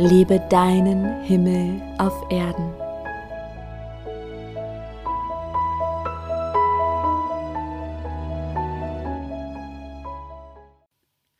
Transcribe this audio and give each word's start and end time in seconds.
Lebe 0.00 0.38
deinen 0.48 1.24
Himmel 1.24 1.82
auf 1.98 2.30
Erden. 2.30 2.72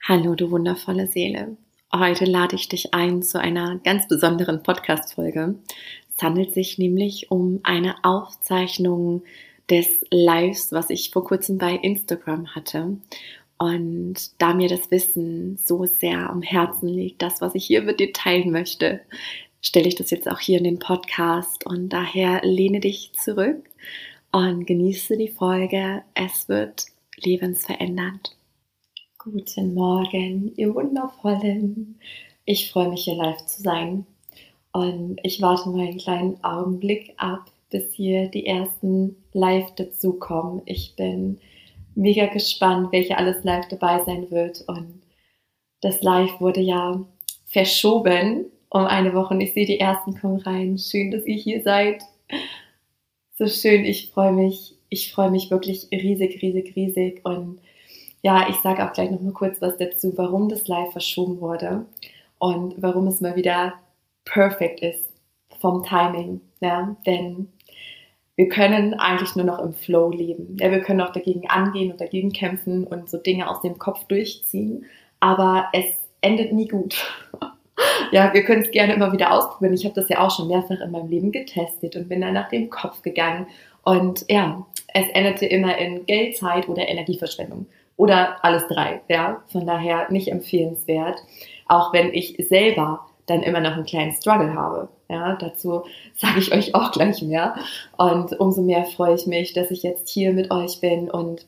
Hallo, 0.03 0.35
du 0.35 0.51
wundervolle 0.51 1.07
Seele. 1.07 1.57
Heute 1.95 2.25
lade 2.25 2.57
ich 2.57 2.69
dich 2.69 2.95
ein 2.95 3.23
zu 3.23 3.39
einer 3.39 3.79
ganz 3.85 4.09
besonderen 4.09 4.65
Podcast-Folge. 4.65 5.55
Es 6.17 6.21
handelt 6.21 6.53
sich 6.53 6.79
nämlich 6.79 7.31
um 7.31 7.61
eine 7.63 7.95
Aufzeichnung 8.03 9.23
des 9.71 10.05
Lives, 10.11 10.73
was 10.73 10.91
ich 10.91 11.13
vor 11.13 11.23
kurzem 11.23 11.59
bei 11.59 11.75
Instagram 11.75 12.57
hatte. 12.57 12.97
Und 13.59 14.41
da 14.41 14.55
mir 14.55 14.69
das 14.69 14.91
Wissen 14.91 15.57
so 15.57 15.85
sehr 15.85 16.31
am 16.31 16.43
Herzen 16.43 16.89
liegt, 16.89 17.23
das, 17.23 17.41
was 17.41 17.55
ich 17.57 17.65
hier 17.65 17.83
mit 17.83 17.99
dir 17.99 18.13
teilen 18.13 18.53
möchte, 18.53 19.01
stelle 19.61 19.89
ich 19.89 19.97
das 19.97 20.11
jetzt 20.11 20.31
auch 20.31 20.39
hier 20.39 20.59
in 20.59 20.65
den 20.65 20.79
Podcast. 20.79 21.67
Und 21.67 21.89
daher 21.89 22.41
lehne 22.45 22.81
dich 22.81 23.13
zurück 23.15 23.69
und 24.31 24.67
genieße 24.67 25.17
die 25.17 25.29
Folge. 25.29 26.03
Es 26.15 26.49
wird 26.49 26.87
lebensverändernd. 27.17 28.37
Guten 29.19 29.75
Morgen, 29.75 30.53
ihr 30.57 30.75
Wundervollen. 30.75 31.99
Ich 32.45 32.71
freue 32.71 32.89
mich 32.89 33.05
hier 33.05 33.17
live 33.17 33.45
zu 33.47 33.61
sein. 33.61 34.07
Und 34.73 35.19
ich 35.25 35.43
warte 35.43 35.69
mal 35.71 35.89
einen 35.89 35.99
kleinen 35.99 36.45
Augenblick 36.45 37.15
ab, 37.17 37.51
bis 37.71 37.93
hier 37.93 38.29
die 38.29 38.47
ersten 38.47 39.17
live 39.33 39.75
dazukommen. 39.75 40.63
Ich 40.67 40.95
bin 40.95 41.41
mega 41.99 42.27
gespannt, 42.27 42.93
welche 42.93 43.19
alles 43.19 43.45
live 43.45 43.69
dabei 43.69 44.03
sein 44.05 44.31
wird. 44.31 44.63
Und 44.67 45.03
das 45.81 46.03
Live 46.03 46.41
wurde 46.41 46.61
ja 46.61 47.05
verschoben 47.47 48.47
um 48.71 48.85
eine 48.85 49.15
Woche 49.15 49.35
und 49.35 49.41
ich 49.41 49.55
sehe 49.55 49.67
die 49.67 49.81
ersten 49.81 50.19
kommen 50.19 50.41
rein. 50.41 50.79
Schön, 50.79 51.11
dass 51.11 51.25
ihr 51.27 51.37
hier 51.37 51.63
seid. 51.63 52.03
So 53.37 53.47
schön, 53.47 53.85
ich 53.85 54.11
freue 54.11 54.33
mich. 54.33 54.75
Ich 54.91 55.13
freue 55.13 55.31
mich 55.31 55.51
wirklich 55.51 55.89
riesig, 55.91 56.41
riesig, 56.43 56.75
riesig. 56.77 57.21
Und 57.25 57.61
ja, 58.23 58.49
ich 58.49 58.57
sage 58.57 58.87
auch 58.87 58.93
gleich 58.93 59.11
noch 59.11 59.21
mal 59.21 59.33
kurz 59.33 59.61
was 59.61 59.77
dazu, 59.77 60.13
warum 60.17 60.49
das 60.49 60.67
Live 60.69 60.93
verschoben 60.93 61.41
wurde 61.41 61.87
und 62.39 62.75
warum 62.79 63.07
es 63.07 63.21
mal 63.21 63.37
wieder 63.37 63.75
perfekt 64.25 64.81
ist 64.81 65.13
vom 65.61 65.83
Timing. 65.83 66.41
Ja, 66.61 66.97
denn 67.07 67.49
wir 68.39 68.49
können 68.49 68.95
eigentlich 68.95 69.35
nur 69.35 69.45
noch 69.45 69.59
im 69.59 69.73
Flow 69.73 70.13
leben. 70.13 70.57
Ja, 70.61 70.71
wir 70.71 70.81
können 70.81 71.01
auch 71.01 71.11
dagegen 71.11 71.51
angehen 71.51 71.91
und 71.91 72.01
dagegen 72.01 72.33
kämpfen 72.33 72.85
und 72.85 73.11
so 73.11 73.19
Dinge 73.19 73.51
aus 73.51 73.63
dem 73.63 73.81
Kopf 73.81 74.05
durchziehen, 74.05 74.85
aber 75.19 75.67
es 75.73 75.87
endet 76.21 76.53
nie 76.53 76.69
gut. 76.69 77.05
ja, 78.13 78.33
wir 78.33 78.45
können 78.45 78.63
es 78.63 78.71
gerne 78.71 78.95
immer 78.95 79.13
wieder 79.13 79.33
ausprobieren. 79.33 79.75
Ich 79.75 79.85
habe 79.85 79.97
das 79.97 80.09
ja 80.09 80.21
auch 80.21 80.31
schon 80.31 80.47
mehrfach 80.47 80.81
in 80.81 80.93
meinem 80.93 81.09
Leben 81.09 81.33
getestet 81.33 81.97
und 81.97 82.09
bin 82.09 82.21
dann 82.21 82.35
nach 82.35 82.49
dem 82.49 82.71
Kopf 82.71 83.03
gegangen. 83.03 83.49
Und 83.83 84.25
ja, 84.29 84.65
es 84.95 85.09
endete 85.15 85.47
immer 85.47 85.77
in 85.77 86.07
Geldzeit 86.07 86.69
oder 86.69 86.89
Energieverschwendung. 86.89 87.67
Oder 87.97 88.37
alles 88.45 88.69
drei. 88.69 89.01
Ja, 89.09 89.43
von 89.49 89.67
daher 89.67 90.13
nicht 90.13 90.31
empfehlenswert. 90.31 91.19
Auch 91.67 91.93
wenn 91.93 92.15
ich 92.15 92.37
selber 92.49 93.05
dann 93.27 93.43
immer 93.43 93.59
noch 93.59 93.73
einen 93.73 93.85
kleinen 93.85 94.13
Struggle 94.13 94.55
habe. 94.55 94.91
Ja, 95.09 95.37
dazu 95.37 95.85
sage 96.17 96.39
ich 96.39 96.53
euch 96.53 96.75
auch 96.75 96.93
gleich 96.93 97.23
mehr. 97.23 97.57
Und 97.97 98.39
umso 98.39 98.63
mehr 98.63 98.85
freue 98.85 99.15
ich 99.15 99.27
mich, 99.27 99.55
dass 99.55 99.71
ich 99.71 99.83
jetzt 99.83 100.09
hier 100.09 100.33
mit 100.33 100.51
euch 100.51 100.81
bin 100.81 101.11
und 101.11 101.47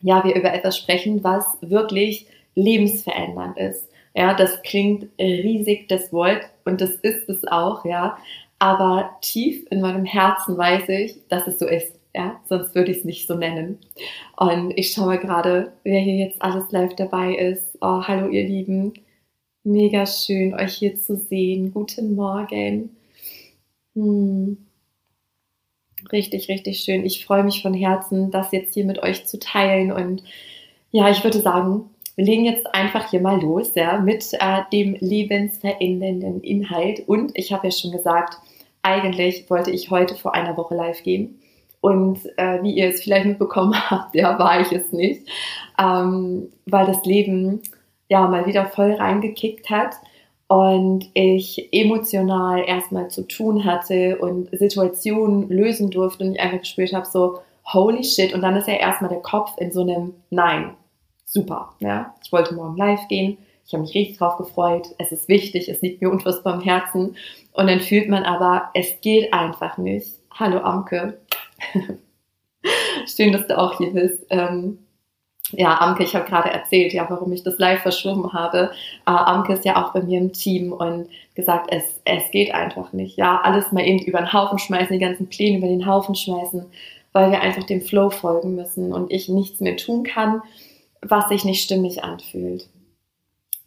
ja, 0.00 0.22
wir 0.22 0.34
über 0.34 0.52
etwas 0.52 0.76
sprechen, 0.76 1.24
was 1.24 1.46
wirklich 1.62 2.26
lebensverändernd 2.54 3.56
ist. 3.56 3.88
Ja, 4.14 4.34
das 4.34 4.62
klingt 4.62 5.08
riesig, 5.18 5.88
das 5.88 6.12
Wort, 6.12 6.42
und 6.64 6.80
das 6.80 6.90
ist 6.90 7.28
es 7.28 7.46
auch, 7.46 7.84
ja. 7.84 8.18
Aber 8.58 9.16
tief 9.20 9.66
in 9.70 9.80
meinem 9.80 10.04
Herzen 10.04 10.56
weiß 10.56 10.88
ich, 10.90 11.16
dass 11.28 11.46
es 11.46 11.58
so 11.58 11.66
ist. 11.66 11.98
Ja, 12.14 12.40
sonst 12.48 12.74
würde 12.74 12.92
ich 12.92 12.98
es 12.98 13.04
nicht 13.04 13.26
so 13.26 13.34
nennen. 13.34 13.78
Und 14.36 14.70
ich 14.78 14.92
schaue 14.92 15.18
gerade, 15.18 15.72
wer 15.82 15.98
hier 15.98 16.14
jetzt 16.14 16.40
alles 16.40 16.70
live 16.70 16.94
dabei 16.94 17.34
ist. 17.34 17.76
Oh, 17.80 18.02
hallo 18.06 18.28
ihr 18.28 18.44
Lieben. 18.44 18.94
Mega 19.66 20.04
schön, 20.04 20.52
euch 20.52 20.74
hier 20.74 20.96
zu 20.96 21.16
sehen. 21.16 21.72
Guten 21.72 22.14
Morgen. 22.14 22.94
Hm. 23.94 24.58
Richtig, 26.12 26.50
richtig 26.50 26.80
schön. 26.80 27.06
Ich 27.06 27.24
freue 27.24 27.44
mich 27.44 27.62
von 27.62 27.72
Herzen, 27.72 28.30
das 28.30 28.52
jetzt 28.52 28.74
hier 28.74 28.84
mit 28.84 29.02
euch 29.02 29.24
zu 29.24 29.38
teilen. 29.38 29.90
Und 29.90 30.22
ja, 30.90 31.08
ich 31.08 31.24
würde 31.24 31.40
sagen, 31.40 31.88
wir 32.14 32.26
legen 32.26 32.44
jetzt 32.44 32.74
einfach 32.74 33.08
hier 33.08 33.22
mal 33.22 33.40
los, 33.40 33.74
ja, 33.74 33.98
mit 33.98 34.34
äh, 34.34 34.60
dem 34.70 34.98
lebensverändernden 35.00 36.42
Inhalt. 36.42 37.08
Und 37.08 37.32
ich 37.34 37.50
habe 37.50 37.68
ja 37.68 37.70
schon 37.70 37.90
gesagt, 37.90 38.36
eigentlich 38.82 39.48
wollte 39.48 39.70
ich 39.70 39.90
heute 39.90 40.14
vor 40.14 40.34
einer 40.34 40.58
Woche 40.58 40.74
live 40.74 41.02
gehen. 41.02 41.38
Und 41.80 42.18
äh, 42.36 42.62
wie 42.62 42.74
ihr 42.74 42.88
es 42.88 43.02
vielleicht 43.02 43.24
mitbekommen 43.24 43.74
habt, 43.90 44.14
ja, 44.14 44.38
war 44.38 44.60
ich 44.60 44.72
es 44.72 44.92
nicht, 44.92 45.26
ähm, 45.78 46.50
weil 46.66 46.84
das 46.84 47.02
Leben 47.06 47.62
ja 48.08 48.26
mal 48.26 48.46
wieder 48.46 48.66
voll 48.66 48.92
reingekickt 48.92 49.70
hat 49.70 49.94
und 50.46 51.10
ich 51.14 51.68
emotional 51.72 52.64
erstmal 52.66 53.08
zu 53.08 53.26
tun 53.26 53.64
hatte 53.64 54.18
und 54.18 54.50
Situationen 54.56 55.48
lösen 55.48 55.90
durfte 55.90 56.24
und 56.24 56.34
ich 56.34 56.40
einfach 56.40 56.60
gespürt 56.60 56.92
habe, 56.92 57.06
so 57.06 57.40
holy 57.72 58.04
shit. 58.04 58.34
Und 58.34 58.42
dann 58.42 58.56
ist 58.56 58.68
ja 58.68 58.74
erstmal 58.74 59.10
der 59.10 59.20
Kopf 59.20 59.52
in 59.58 59.72
so 59.72 59.82
einem 59.82 60.14
Nein. 60.30 60.74
Super. 61.24 61.74
Ja, 61.80 62.14
ich 62.22 62.30
wollte 62.30 62.54
morgen 62.54 62.76
live 62.76 63.08
gehen. 63.08 63.38
Ich 63.66 63.72
habe 63.72 63.82
mich 63.82 63.94
richtig 63.94 64.18
drauf 64.18 64.36
gefreut. 64.36 64.88
Es 64.98 65.10
ist 65.10 65.28
wichtig, 65.28 65.68
es 65.68 65.80
liegt 65.80 66.02
mir 66.02 66.10
unfassbar 66.10 66.54
am 66.54 66.60
Herzen. 66.60 67.16
Und 67.52 67.66
dann 67.66 67.80
fühlt 67.80 68.08
man 68.08 68.24
aber, 68.24 68.70
es 68.74 69.00
geht 69.00 69.32
einfach 69.32 69.78
nicht. 69.78 70.08
Hallo 70.30 70.58
Amke. 70.58 71.18
Schön, 73.06 73.32
dass 73.32 73.46
du 73.46 73.58
auch 73.58 73.78
hier 73.78 73.92
bist. 73.92 74.26
Ähm, 74.30 74.78
ja, 75.56 75.80
Amke, 75.80 76.04
ich 76.04 76.14
habe 76.14 76.28
gerade 76.28 76.50
erzählt, 76.50 76.92
ja, 76.92 77.06
warum 77.08 77.32
ich 77.32 77.42
das 77.42 77.58
live 77.58 77.82
verschoben 77.82 78.32
habe. 78.32 78.70
Äh, 79.06 79.10
Amke 79.10 79.54
ist 79.54 79.64
ja 79.64 79.82
auch 79.82 79.92
bei 79.92 80.02
mir 80.02 80.18
im 80.18 80.32
Team 80.32 80.72
und 80.72 81.08
gesagt, 81.34 81.68
es, 81.70 82.00
es 82.04 82.30
geht 82.30 82.54
einfach 82.54 82.92
nicht. 82.92 83.16
Ja, 83.16 83.40
alles 83.42 83.72
mal 83.72 83.86
eben 83.86 84.04
über 84.04 84.18
den 84.18 84.32
Haufen 84.32 84.58
schmeißen, 84.58 84.92
die 84.92 85.04
ganzen 85.04 85.28
Pläne 85.28 85.58
über 85.58 85.66
den 85.66 85.86
Haufen 85.86 86.14
schmeißen, 86.14 86.66
weil 87.12 87.30
wir 87.30 87.40
einfach 87.40 87.64
dem 87.64 87.80
Flow 87.80 88.10
folgen 88.10 88.54
müssen 88.54 88.92
und 88.92 89.10
ich 89.10 89.28
nichts 89.28 89.60
mehr 89.60 89.76
tun 89.76 90.04
kann, 90.04 90.42
was 91.02 91.28
sich 91.28 91.44
nicht 91.44 91.62
stimmig 91.62 92.04
anfühlt. 92.04 92.68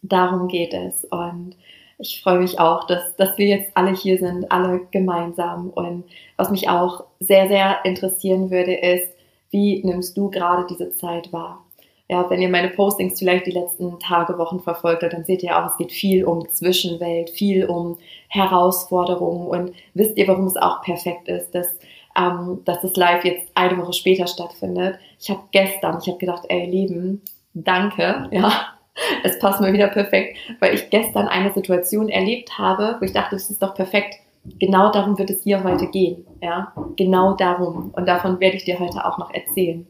Darum 0.02 0.48
geht 0.48 0.74
es 0.74 1.04
und 1.04 1.56
ich 1.98 2.22
freue 2.22 2.38
mich 2.38 2.60
auch, 2.60 2.86
dass, 2.86 3.16
dass 3.16 3.36
wir 3.38 3.46
jetzt 3.46 3.76
alle 3.76 3.92
hier 3.94 4.18
sind, 4.18 4.50
alle 4.52 4.86
gemeinsam. 4.92 5.70
Und 5.70 6.04
was 6.36 6.50
mich 6.50 6.68
auch 6.68 7.04
sehr, 7.18 7.48
sehr 7.48 7.84
interessieren 7.84 8.50
würde, 8.50 8.74
ist, 8.74 9.12
wie 9.50 9.82
nimmst 9.84 10.16
du 10.16 10.30
gerade 10.30 10.66
diese 10.68 10.92
Zeit 10.92 11.32
wahr? 11.32 11.64
Ja, 12.10 12.28
wenn 12.30 12.40
ihr 12.40 12.48
meine 12.48 12.70
Postings 12.70 13.18
vielleicht 13.18 13.46
die 13.46 13.50
letzten 13.50 13.98
Tage, 13.98 14.38
Wochen 14.38 14.60
verfolgt 14.60 15.02
habt, 15.02 15.12
dann 15.12 15.24
seht 15.24 15.42
ihr 15.42 15.58
auch, 15.58 15.70
es 15.70 15.76
geht 15.76 15.92
viel 15.92 16.24
um 16.24 16.48
Zwischenwelt, 16.48 17.28
viel 17.30 17.66
um 17.66 17.98
Herausforderungen 18.28 19.46
und 19.46 19.72
wisst 19.92 20.16
ihr, 20.16 20.26
warum 20.26 20.46
es 20.46 20.56
auch 20.56 20.80
perfekt 20.80 21.28
ist, 21.28 21.54
dass, 21.54 21.78
ähm, 22.18 22.62
dass 22.64 22.80
das 22.80 22.96
Live 22.96 23.24
jetzt 23.24 23.50
eine 23.54 23.76
Woche 23.76 23.92
später 23.92 24.26
stattfindet. 24.26 24.98
Ich 25.20 25.28
habe 25.28 25.42
gestern, 25.50 25.98
ich 26.00 26.08
habe 26.08 26.18
gedacht, 26.18 26.44
ey 26.48 26.64
Leben, 26.64 27.20
danke, 27.52 28.28
ja, 28.30 28.52
es 29.22 29.38
passt 29.38 29.60
mir 29.60 29.74
wieder 29.74 29.88
perfekt, 29.88 30.38
weil 30.60 30.74
ich 30.74 30.88
gestern 30.88 31.28
eine 31.28 31.52
Situation 31.52 32.08
erlebt 32.08 32.56
habe, 32.56 32.96
wo 33.00 33.04
ich 33.04 33.12
dachte, 33.12 33.36
es 33.36 33.50
ist 33.50 33.62
doch 33.62 33.74
perfekt. 33.74 34.14
Genau 34.58 34.90
darum 34.90 35.18
wird 35.18 35.28
es 35.28 35.42
hier 35.42 35.62
heute 35.62 35.88
gehen, 35.88 36.26
ja, 36.40 36.72
genau 36.96 37.34
darum. 37.34 37.90
Und 37.94 38.08
davon 38.08 38.40
werde 38.40 38.56
ich 38.56 38.64
dir 38.64 38.78
heute 38.78 39.04
auch 39.04 39.18
noch 39.18 39.34
erzählen 39.34 39.86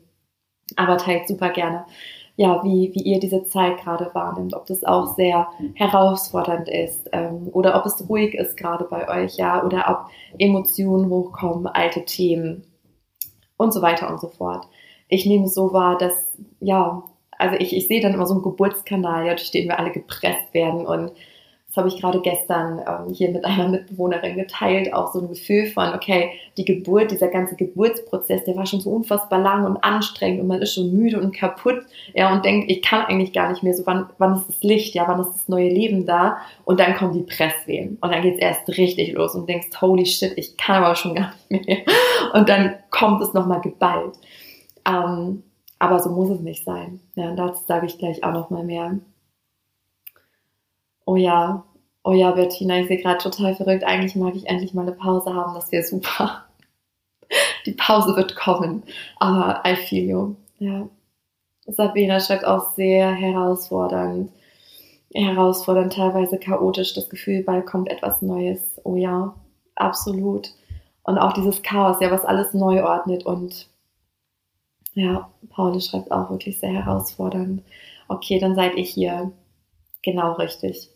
aber 0.76 0.99
teilt 0.99 1.29
super 1.29 1.50
gerne, 1.50 1.85
ja, 2.37 2.62
wie, 2.62 2.93
wie 2.94 3.03
ihr 3.03 3.19
diese 3.19 3.44
Zeit 3.44 3.79
gerade 3.79 4.11
wahrnimmt, 4.15 4.55
ob 4.55 4.65
das 4.67 4.85
auch 4.85 5.17
sehr 5.17 5.49
herausfordernd 5.75 6.69
ist 6.69 7.09
ähm, 7.12 7.49
oder 7.53 7.76
ob 7.76 7.85
es 7.85 8.09
ruhig 8.09 8.35
ist 8.35 8.56
gerade 8.56 8.85
bei 8.85 9.09
euch, 9.09 9.37
ja, 9.37 9.65
oder 9.65 9.87
ob 9.88 10.38
Emotionen 10.38 11.11
hochkommen, 11.11 11.67
alte 11.67 12.05
Themen 12.05 12.62
und 13.56 13.73
so 13.73 13.82
weiter 13.82 14.09
und 14.09 14.20
so 14.20 14.29
fort. 14.29 14.69
Ich 15.09 15.26
nehme 15.26 15.49
so 15.49 15.73
wahr, 15.73 15.99
dass, 15.99 16.15
ja, 16.61 17.03
also 17.32 17.56
ich, 17.59 17.75
ich 17.75 17.88
sehe 17.88 18.00
dann 18.00 18.14
immer 18.14 18.26
so 18.26 18.35
einen 18.35 18.43
Geburtskanal, 18.44 19.26
ja, 19.26 19.35
durch 19.35 19.50
den 19.50 19.67
wir 19.67 19.79
alle 19.79 19.91
gepresst 19.91 20.55
werden 20.55 20.87
und 20.87 21.11
das 21.69 21.76
habe 21.76 21.88
ich 21.88 22.00
gerade 22.00 22.20
gestern 22.23 22.81
ähm, 22.81 23.12
hier 23.12 23.31
mit 23.31 23.44
einer 23.44 23.69
Mitbewohnerin 23.69 24.37
geteilt, 24.37 24.94
auch 24.94 25.12
so 25.12 25.20
ein 25.20 25.29
Gefühl 25.29 25.67
von, 25.67 25.93
okay, 25.93 26.31
die 26.56 26.65
Geburt, 26.65 27.11
dieser 27.11 27.29
ganze 27.29 27.56
Geburtsprozess, 27.56 28.44
der 28.44 28.56
war 28.56 28.65
schon 28.65 28.81
so 28.81 28.91
unfassbar 28.91 29.38
lang 29.38 29.67
und 29.67 29.76
anstrengend 29.85 30.41
und 30.41 30.47
man 30.47 30.62
ist 30.62 30.75
schon 30.75 30.91
müde 30.91 31.20
und 31.20 31.37
kaputt, 31.37 31.82
ja, 32.15 32.32
und 32.32 32.43
denkt, 32.43 32.70
ich 32.70 32.81
kann 32.81 33.05
eigentlich 33.05 33.35
gar 33.35 33.50
nicht 33.50 33.62
mehr, 33.62 33.75
so 33.75 33.85
wann, 33.85 34.09
wann 34.17 34.37
ist 34.37 34.49
das 34.49 34.62
Licht, 34.62 34.94
ja, 34.94 35.06
wann 35.06 35.20
ist 35.20 35.32
das 35.32 35.49
neue 35.49 35.69
Leben 35.69 36.06
da? 36.06 36.38
Und 36.65 36.81
dann 36.81 36.97
kommen 36.97 37.12
die 37.12 37.23
Presswehen 37.23 37.99
und 38.00 38.14
dann 38.14 38.23
geht's 38.23 38.41
erst 38.41 38.67
richtig 38.71 39.12
los 39.12 39.35
und 39.35 39.47
denkst, 39.47 39.69
holy 39.79 40.06
shit, 40.06 40.32
ich 40.37 40.56
kann 40.56 40.82
aber 40.82 40.94
schon 40.94 41.17
gar 41.17 41.35
nicht 41.50 41.67
mehr. 41.67 41.79
Und 42.32 42.49
dann 42.49 42.76
kommt 42.91 43.23
es 43.23 43.35
nochmal 43.35 43.61
geballt. 43.61 44.14
Ähm, 44.88 45.43
aber 45.79 46.00
so 46.00 46.11
muss 46.11 46.31
es 46.31 46.41
nicht 46.41 46.64
sein. 46.64 47.00
Ja, 47.14 47.35
dazu 47.35 47.62
sage 47.67 47.87
ich 47.87 47.99
gleich 47.99 48.25
auch 48.25 48.32
nochmal 48.32 48.64
mehr. 48.64 48.99
Oh 51.09 51.17
ja, 51.17 51.65
oh 52.05 52.13
ja, 52.13 52.33
Bettina, 52.33 52.81
ich 52.81 52.89
sehe 52.89 52.99
gerade 52.99 53.17
total 53.17 53.55
verrückt. 53.55 53.83
Eigentlich 53.83 54.15
mag 54.15 54.37
ich 54.37 54.47
endlich 54.47 54.75
mal 54.75 54.83
eine 54.83 54.93
Pause 54.93 55.33
haben, 55.33 55.55
das 55.55 55.73
wäre 55.73 55.83
super. 55.83 56.45
Die 57.65 57.73
Pause 57.73 58.15
wird 58.15 58.37
kommen, 58.37 58.83
aber 59.17 59.63
I 59.67 59.75
feel 59.75 60.07
you. 60.07 60.37
Ja. 60.59 60.87
Sabina 61.67 62.21
schreibt 62.21 62.45
auch 62.45 62.75
sehr 62.75 63.11
herausfordernd, 63.11 64.31
herausfordernd, 65.15 65.95
teilweise 65.95 66.37
chaotisch. 66.39 66.93
Das 66.93 67.09
Gefühl, 67.09 67.43
bald 67.43 67.65
kommt 67.65 67.89
etwas 67.89 68.21
Neues. 68.21 68.79
Oh 68.85 68.97
ja, 68.97 69.35
absolut. 69.77 70.51
Und 71.05 71.17
auch 71.17 71.33
dieses 71.33 71.63
Chaos, 71.63 72.03
ja, 72.03 72.11
was 72.11 72.27
alles 72.27 72.53
neu 72.53 72.85
ordnet. 72.85 73.25
Und 73.25 73.71
ja, 74.93 75.31
Paul 75.49 75.81
schreibt 75.81 76.13
auch 76.13 76.29
wirklich 76.29 76.61
sehr 76.61 76.73
herausfordernd. 76.73 77.63
Okay, 78.09 78.39
dann 78.39 78.55
seid 78.55 78.75
ihr 78.77 78.85
hier 78.85 79.33
genau 80.03 80.33
richtig. 80.35 80.91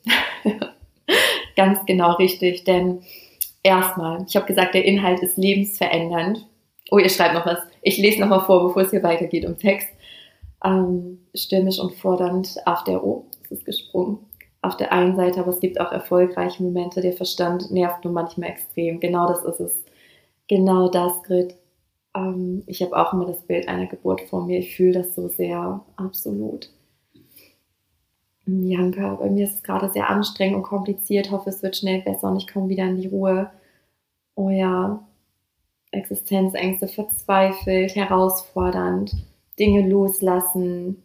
Ganz 1.56 1.84
genau 1.86 2.12
richtig, 2.14 2.64
denn 2.64 3.02
erstmal, 3.62 4.24
ich 4.26 4.36
habe 4.36 4.46
gesagt, 4.46 4.74
der 4.74 4.84
Inhalt 4.84 5.20
ist 5.20 5.36
lebensverändernd. 5.36 6.46
Oh, 6.90 6.98
ihr 6.98 7.08
schreibt 7.08 7.34
noch 7.34 7.46
was. 7.46 7.58
Ich 7.82 7.98
lese 7.98 8.20
noch 8.20 8.28
mal 8.28 8.40
vor, 8.40 8.66
bevor 8.66 8.82
es 8.82 8.90
hier 8.90 9.02
weitergeht 9.02 9.44
im 9.44 9.58
Text. 9.58 9.88
Ähm, 10.64 11.26
stürmisch 11.34 11.78
und 11.78 11.94
fordernd 11.94 12.56
auf 12.66 12.84
der, 12.84 13.04
oh, 13.04 13.26
es 13.44 13.50
ist 13.50 13.64
gesprungen. 13.64 14.18
Auf 14.60 14.76
der 14.76 14.92
einen 14.92 15.16
Seite, 15.16 15.40
aber 15.40 15.50
es 15.50 15.60
gibt 15.60 15.80
auch 15.80 15.90
erfolgreiche 15.90 16.62
Momente. 16.62 17.00
Der 17.00 17.14
Verstand 17.14 17.70
nervt 17.70 18.04
nur 18.04 18.12
manchmal 18.12 18.50
extrem. 18.50 19.00
Genau 19.00 19.26
das 19.26 19.42
ist 19.44 19.60
es. 19.60 19.84
Genau 20.48 20.88
das, 20.88 21.22
Grit. 21.24 21.56
Ähm, 22.14 22.62
ich 22.66 22.82
habe 22.82 22.96
auch 22.96 23.12
immer 23.12 23.26
das 23.26 23.42
Bild 23.42 23.68
einer 23.68 23.86
Geburt 23.86 24.20
vor 24.22 24.44
mir. 24.44 24.58
Ich 24.58 24.76
fühle 24.76 24.92
das 24.92 25.14
so 25.14 25.28
sehr, 25.28 25.84
absolut. 25.96 26.70
Janka, 28.46 29.14
bei 29.14 29.30
mir 29.30 29.44
ist 29.44 29.54
es 29.56 29.62
gerade 29.62 29.90
sehr 29.90 30.10
anstrengend 30.10 30.56
und 30.56 30.62
kompliziert. 30.62 31.30
Hoffe, 31.30 31.50
es 31.50 31.62
wird 31.62 31.76
schnell 31.76 32.02
besser 32.02 32.28
und 32.30 32.38
ich 32.38 32.52
komme 32.52 32.68
wieder 32.68 32.84
in 32.84 32.96
die 33.00 33.08
Ruhe. 33.08 33.50
Oh 34.34 34.50
ja, 34.50 35.04
Existenzängste, 35.92 36.88
verzweifelt, 36.88 37.94
herausfordernd, 37.94 39.14
Dinge 39.58 39.88
loslassen. 39.88 41.02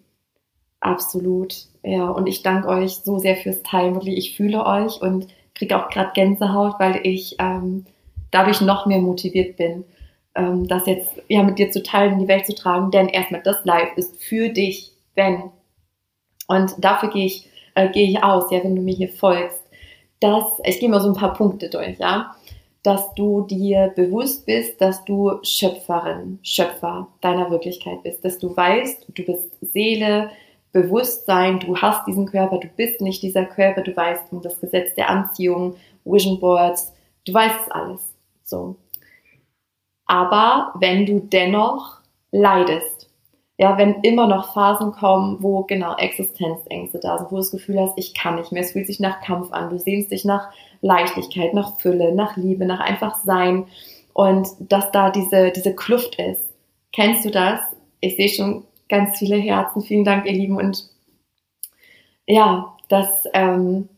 Absolut. 0.79 1.67
Ja, 1.83 2.09
und 2.09 2.27
ich 2.27 2.41
danke 2.41 2.69
euch 2.69 2.95
so 3.03 3.19
sehr 3.19 3.35
fürs 3.35 3.61
Teilen. 3.63 3.95
Wirklich, 3.95 4.17
ich 4.17 4.37
fühle 4.37 4.65
euch 4.65 5.01
und 5.01 5.27
kriege 5.55 5.77
auch 5.77 5.89
gerade 5.89 6.11
Gänsehaut, 6.13 6.75
weil 6.79 7.01
ich 7.03 7.35
ähm, 7.39 7.85
dadurch 8.31 8.61
noch 8.61 8.85
mehr 8.85 8.99
motiviert 8.99 9.57
bin, 9.57 9.83
ähm, 10.35 10.67
das 10.67 10.85
jetzt 10.85 11.21
ja 11.27 11.43
mit 11.43 11.59
dir 11.59 11.69
zu 11.69 11.83
teilen, 11.83 12.13
in 12.13 12.19
die 12.19 12.27
Welt 12.27 12.45
zu 12.45 12.55
tragen. 12.55 12.91
Denn 12.91 13.09
erstmal, 13.09 13.43
das 13.43 13.65
Live 13.65 13.97
ist 13.97 14.15
für 14.23 14.49
dich, 14.49 14.93
wenn 15.15 15.51
und 16.47 16.75
dafür 16.79 17.09
gehe 17.09 17.25
ich, 17.25 17.49
äh, 17.75 17.89
gehe 17.89 18.07
ich 18.07 18.23
aus, 18.23 18.51
ja, 18.51 18.63
wenn 18.63 18.75
du 18.75 18.81
mir 18.81 18.95
hier 18.95 19.09
folgst, 19.09 19.61
dass, 20.19 20.43
ich 20.63 20.79
gehe 20.79 20.89
mal 20.89 21.01
so 21.01 21.09
ein 21.09 21.15
paar 21.15 21.33
Punkte 21.33 21.69
durch, 21.69 21.99
ja, 21.99 22.35
dass 22.83 23.13
du 23.15 23.41
dir 23.41 23.91
bewusst 23.95 24.45
bist, 24.45 24.79
dass 24.81 25.03
du 25.05 25.39
Schöpferin, 25.43 26.39
Schöpfer 26.41 27.07
deiner 27.21 27.51
Wirklichkeit 27.51 28.01
bist, 28.03 28.23
dass 28.23 28.39
du 28.39 28.55
weißt, 28.55 29.07
du 29.13 29.23
bist 29.23 29.51
Seele, 29.73 30.31
Bewusstsein, 30.71 31.59
du 31.59 31.75
hast 31.75 32.05
diesen 32.07 32.27
Körper, 32.27 32.59
du 32.59 32.67
bist 32.67 33.01
nicht 33.01 33.23
dieser 33.23 33.45
Körper, 33.45 33.81
du 33.81 33.95
weißt 33.95 34.31
um 34.31 34.41
das 34.41 34.59
Gesetz 34.59 34.93
der 34.95 35.09
Anziehung, 35.09 35.75
Vision 36.05 36.39
Boards, 36.39 36.93
du 37.25 37.33
weißt 37.33 37.55
es 37.65 37.71
alles. 37.71 38.13
So. 38.43 38.75
Aber 40.05 40.73
wenn 40.79 41.05
du 41.05 41.19
dennoch 41.19 41.99
leidest, 42.31 43.06
ja, 43.57 43.77
wenn 43.77 44.01
immer 44.01 44.27
noch 44.27 44.53
Phasen 44.53 44.91
kommen, 44.91 45.37
wo 45.41 45.63
genau 45.63 45.95
Existenzängste 45.95 46.99
da 46.99 47.17
sind, 47.17 47.31
wo 47.31 47.35
du 47.35 47.41
das 47.41 47.51
Gefühl 47.51 47.79
hast, 47.79 47.97
ich 47.97 48.13
kann 48.13 48.35
nicht 48.35 48.51
mehr, 48.51 48.61
es 48.61 48.71
fühlt 48.71 48.85
sich 48.85 48.99
nach 48.99 49.21
Kampf 49.21 49.51
an, 49.51 49.69
du 49.69 49.79
sehnst 49.79 50.11
dich 50.11 50.25
nach 50.25 50.49
Leichtigkeit, 50.81 51.53
nach 51.55 51.79
Fülle, 51.79 52.13
nach 52.13 52.37
Liebe, 52.37 52.65
nach 52.65 52.79
einfach 52.79 53.15
Sein 53.23 53.65
und 54.13 54.47
dass 54.59 54.91
da 54.91 55.09
diese, 55.09 55.51
diese 55.51 55.75
Kluft 55.75 56.19
ist. 56.19 56.41
Kennst 56.93 57.25
du 57.25 57.31
das? 57.31 57.59
Ich 57.99 58.15
sehe 58.15 58.29
schon 58.29 58.63
ganz 58.89 59.17
viele 59.17 59.37
Herzen. 59.37 59.81
Vielen 59.81 60.05
Dank, 60.05 60.25
ihr 60.25 60.33
Lieben. 60.33 60.57
Und 60.57 60.89
ja, 62.27 62.75
das 62.89 63.07
ähm, 63.33 63.89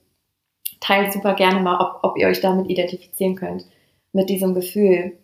teilt 0.79 1.13
super 1.13 1.33
gerne 1.33 1.59
mal, 1.59 1.79
ob, 1.79 2.03
ob 2.03 2.17
ihr 2.17 2.27
euch 2.27 2.41
damit 2.41 2.69
identifizieren 2.69 3.35
könnt, 3.35 3.65
mit 4.13 4.29
diesem 4.29 4.53
Gefühl, 4.53 5.17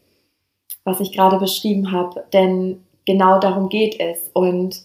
was 0.83 0.99
ich 0.99 1.13
gerade 1.13 1.39
beschrieben 1.39 1.91
habe. 1.91 2.25
Denn 2.33 2.83
genau 3.05 3.39
darum 3.39 3.69
geht 3.69 3.99
es. 3.99 4.29
Und 4.33 4.81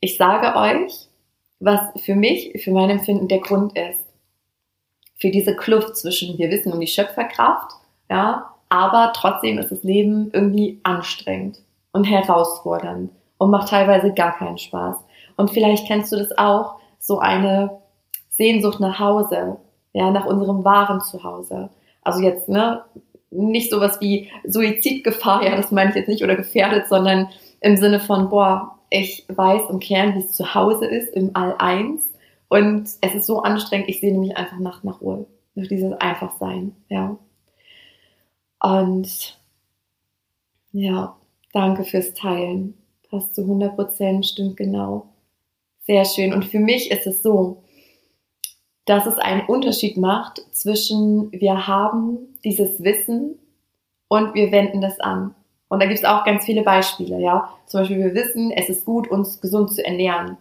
ich 0.00 0.16
sage 0.16 0.58
euch, 0.58 1.08
was 1.60 1.80
für 2.02 2.14
mich, 2.14 2.60
für 2.62 2.72
mein 2.72 2.90
Empfinden 2.90 3.28
der 3.28 3.40
Grund 3.40 3.78
ist. 3.78 4.00
Für 5.16 5.30
diese 5.30 5.54
Kluft 5.54 5.96
zwischen, 5.96 6.36
wir 6.38 6.50
wissen 6.50 6.72
um 6.72 6.80
die 6.80 6.88
Schöpferkraft, 6.88 7.70
ja, 8.10 8.52
aber 8.68 9.12
trotzdem 9.14 9.58
ist 9.58 9.70
das 9.70 9.84
Leben 9.84 10.30
irgendwie 10.32 10.80
anstrengend 10.82 11.62
und 11.92 12.04
herausfordernd 12.04 13.12
und 13.38 13.50
macht 13.50 13.68
teilweise 13.68 14.12
gar 14.12 14.36
keinen 14.36 14.58
Spaß. 14.58 14.96
Und 15.36 15.50
vielleicht 15.50 15.86
kennst 15.86 16.10
du 16.10 16.16
das 16.16 16.36
auch, 16.36 16.76
so 16.98 17.18
eine 17.18 17.78
Sehnsucht 18.30 18.80
nach 18.80 18.98
Hause, 18.98 19.56
ja, 19.92 20.10
nach 20.10 20.26
unserem 20.26 20.64
wahren 20.64 21.00
Zuhause. 21.00 21.70
Also 22.02 22.20
jetzt, 22.20 22.48
ne, 22.48 22.84
nicht 23.32 23.70
sowas 23.70 24.00
wie 24.00 24.30
Suizidgefahr, 24.44 25.44
ja, 25.44 25.56
das 25.56 25.70
meine 25.70 25.90
ich 25.90 25.96
jetzt 25.96 26.08
nicht, 26.08 26.22
oder 26.22 26.36
gefährdet, 26.36 26.86
sondern 26.88 27.28
im 27.60 27.76
Sinne 27.76 28.00
von, 28.00 28.28
boah, 28.28 28.78
ich 28.90 29.24
weiß 29.28 29.70
im 29.70 29.80
Kern, 29.80 30.14
wie 30.14 30.18
es 30.18 30.32
zu 30.32 30.54
Hause 30.54 30.86
ist, 30.86 31.14
im 31.14 31.30
All 31.34 31.54
eins. 31.58 32.02
Und 32.48 32.88
es 33.00 33.14
ist 33.14 33.26
so 33.26 33.42
anstrengend, 33.42 33.88
ich 33.88 34.00
sehne 34.00 34.18
mich 34.18 34.36
einfach 34.36 34.58
nach, 34.58 34.84
nach 34.84 35.00
Ruhe, 35.00 35.26
nach 35.54 35.66
dieses 35.66 35.92
Einfachsein, 35.94 36.76
ja. 36.88 37.16
Und 38.60 39.38
ja, 40.72 41.16
danke 41.52 41.84
fürs 41.84 42.14
Teilen. 42.14 42.74
Passt 43.10 43.34
zu 43.34 43.42
100 43.42 43.74
Prozent, 43.74 44.26
stimmt 44.26 44.56
genau. 44.56 45.06
Sehr 45.86 46.04
schön. 46.04 46.32
Und 46.32 46.44
für 46.44 46.60
mich 46.60 46.90
ist 46.90 47.06
es 47.06 47.22
so, 47.22 47.61
dass 48.84 49.06
es 49.06 49.18
einen 49.18 49.46
Unterschied 49.46 49.96
macht 49.96 50.42
zwischen 50.52 51.30
wir 51.32 51.66
haben 51.66 52.18
dieses 52.44 52.82
Wissen 52.82 53.38
und 54.08 54.34
wir 54.34 54.52
wenden 54.52 54.80
das 54.80 54.98
an. 55.00 55.34
Und 55.68 55.80
da 55.80 55.86
gibt 55.86 56.00
es 56.00 56.04
auch 56.04 56.24
ganz 56.24 56.44
viele 56.44 56.62
Beispiele, 56.62 57.18
ja. 57.20 57.48
Zum 57.66 57.80
Beispiel 57.80 57.98
wir 57.98 58.14
wissen, 58.14 58.50
es 58.50 58.68
ist 58.68 58.84
gut, 58.84 59.08
uns 59.08 59.40
gesund 59.40 59.72
zu 59.72 59.84
ernähren. 59.84 60.36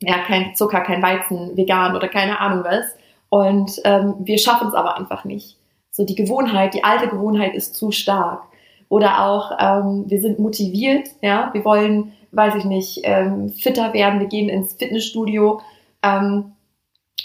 Ja, 0.00 0.18
kein 0.18 0.54
Zucker, 0.54 0.80
kein 0.80 1.02
Weizen, 1.02 1.56
vegan 1.56 1.94
oder 1.94 2.08
keine 2.08 2.40
Ahnung 2.40 2.64
was. 2.64 2.86
Und 3.28 3.80
ähm, 3.84 4.14
wir 4.20 4.38
schaffen 4.38 4.68
es 4.68 4.74
aber 4.74 4.96
einfach 4.96 5.24
nicht. 5.24 5.58
So 5.90 6.04
die 6.04 6.14
Gewohnheit, 6.14 6.74
die 6.74 6.84
alte 6.84 7.08
Gewohnheit 7.08 7.54
ist 7.54 7.74
zu 7.74 7.90
stark. 7.90 8.44
Oder 8.88 9.26
auch, 9.26 9.52
ähm, 9.58 10.04
wir 10.08 10.20
sind 10.20 10.38
motiviert, 10.38 11.08
ja, 11.20 11.50
wir 11.52 11.64
wollen, 11.64 12.12
weiß 12.30 12.54
ich 12.54 12.64
nicht, 12.64 13.00
ähm, 13.02 13.50
fitter 13.50 13.92
werden, 13.92 14.20
wir 14.20 14.28
gehen 14.28 14.48
ins 14.48 14.74
Fitnessstudio, 14.74 15.60
ähm, 16.02 16.52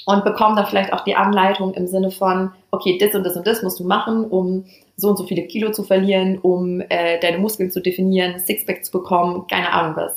und 0.05 0.23
bekommen 0.23 0.55
dann 0.55 0.65
vielleicht 0.65 0.93
auch 0.93 1.03
die 1.03 1.15
Anleitung 1.15 1.73
im 1.73 1.87
Sinne 1.87 2.11
von, 2.11 2.51
okay, 2.71 2.97
das 2.97 3.13
und 3.13 3.23
das 3.23 3.35
und 3.35 3.45
das 3.45 3.61
musst 3.61 3.79
du 3.79 3.83
machen, 3.83 4.25
um 4.25 4.65
so 4.95 5.09
und 5.09 5.17
so 5.17 5.25
viele 5.25 5.43
Kilo 5.43 5.71
zu 5.71 5.83
verlieren, 5.83 6.39
um 6.39 6.81
äh, 6.89 7.19
deine 7.19 7.37
Muskeln 7.37 7.71
zu 7.71 7.81
definieren, 7.81 8.39
Sixpack 8.39 8.83
zu 8.83 8.91
bekommen, 8.91 9.47
keine 9.47 9.71
Ahnung 9.71 9.95
was. 9.95 10.15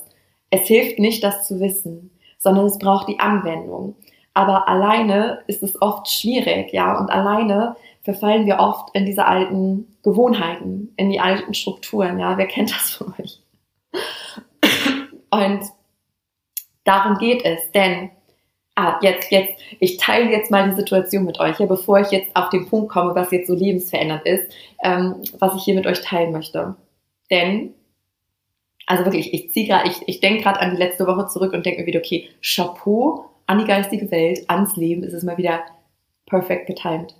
Es 0.50 0.66
hilft 0.66 0.98
nicht, 0.98 1.22
das 1.22 1.46
zu 1.46 1.60
wissen, 1.60 2.10
sondern 2.38 2.66
es 2.66 2.78
braucht 2.78 3.08
die 3.08 3.20
Anwendung. 3.20 3.96
Aber 4.34 4.68
alleine 4.68 5.40
ist 5.46 5.62
es 5.62 5.80
oft 5.80 6.08
schwierig, 6.08 6.72
ja, 6.72 6.98
und 6.98 7.10
alleine 7.10 7.76
verfallen 8.02 8.46
wir 8.46 8.58
oft 8.58 8.94
in 8.94 9.06
diese 9.06 9.26
alten 9.26 9.96
Gewohnheiten, 10.02 10.92
in 10.96 11.10
die 11.10 11.20
alten 11.20 11.54
Strukturen, 11.54 12.18
ja, 12.18 12.36
wer 12.36 12.46
kennt 12.46 12.70
das 12.70 12.90
von 12.90 13.14
euch? 13.18 13.40
Und 15.30 15.64
darum 16.84 17.18
geht 17.18 17.44
es, 17.44 17.72
denn 17.72 18.10
ah, 18.74 18.98
jetzt, 19.02 19.30
jetzt, 19.30 19.54
ich 19.80 19.96
teile 19.98 20.30
jetzt 20.30 20.50
mal 20.50 20.68
die 20.68 20.76
Situation 20.76 21.24
mit 21.24 21.38
euch, 21.40 21.58
ja, 21.58 21.66
bevor 21.66 22.00
ich 22.00 22.10
jetzt 22.10 22.34
auf 22.34 22.48
den 22.50 22.68
Punkt 22.68 22.90
komme, 22.90 23.14
was 23.14 23.30
jetzt 23.30 23.46
so 23.46 23.54
lebensverändernd 23.54 24.26
ist, 24.26 24.52
ähm, 24.82 25.16
was 25.38 25.54
ich 25.56 25.64
hier 25.64 25.74
mit 25.74 25.86
euch 25.86 26.00
teilen 26.00 26.32
möchte. 26.32 26.74
Denn, 27.30 27.74
also 28.86 29.04
wirklich, 29.04 29.32
ich 29.32 29.52
ziehe 29.52 29.66
gerade, 29.66 29.88
ich, 29.88 30.02
ich 30.06 30.20
denke 30.20 30.42
gerade 30.42 30.60
an 30.60 30.72
die 30.72 30.76
letzte 30.76 31.06
Woche 31.06 31.26
zurück 31.28 31.52
und 31.52 31.64
denke 31.64 31.80
mir 31.80 31.86
wieder, 31.86 32.00
okay, 32.00 32.28
Chapeau 32.42 33.30
an 33.46 33.58
die 33.58 33.66
geistige 33.66 34.10
Welt, 34.10 34.48
ans 34.48 34.76
Leben, 34.76 35.02
ist 35.02 35.12
es 35.12 35.22
mal 35.22 35.36
wieder 35.36 35.60
perfekt 36.26 36.66
getimed. 36.66 37.14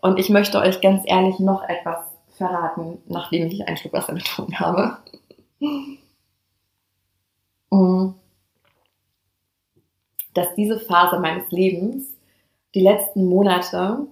Und 0.00 0.18
ich 0.18 0.28
möchte 0.28 0.58
euch 0.58 0.80
ganz 0.80 1.02
ehrlich 1.06 1.38
noch 1.38 1.62
etwas 1.68 2.04
verraten, 2.36 2.98
nachdem 3.06 3.46
ich 3.46 3.66
einen 3.66 3.76
Schluck 3.76 3.92
Wasser 3.92 4.14
getrunken 4.14 4.58
habe. 4.60 4.98
Mm. 7.72 8.12
Dass 10.34 10.54
diese 10.54 10.80
Phase 10.80 11.18
meines 11.18 11.50
Lebens, 11.50 12.16
die 12.74 12.80
letzten 12.80 13.26
Monate, 13.26 14.06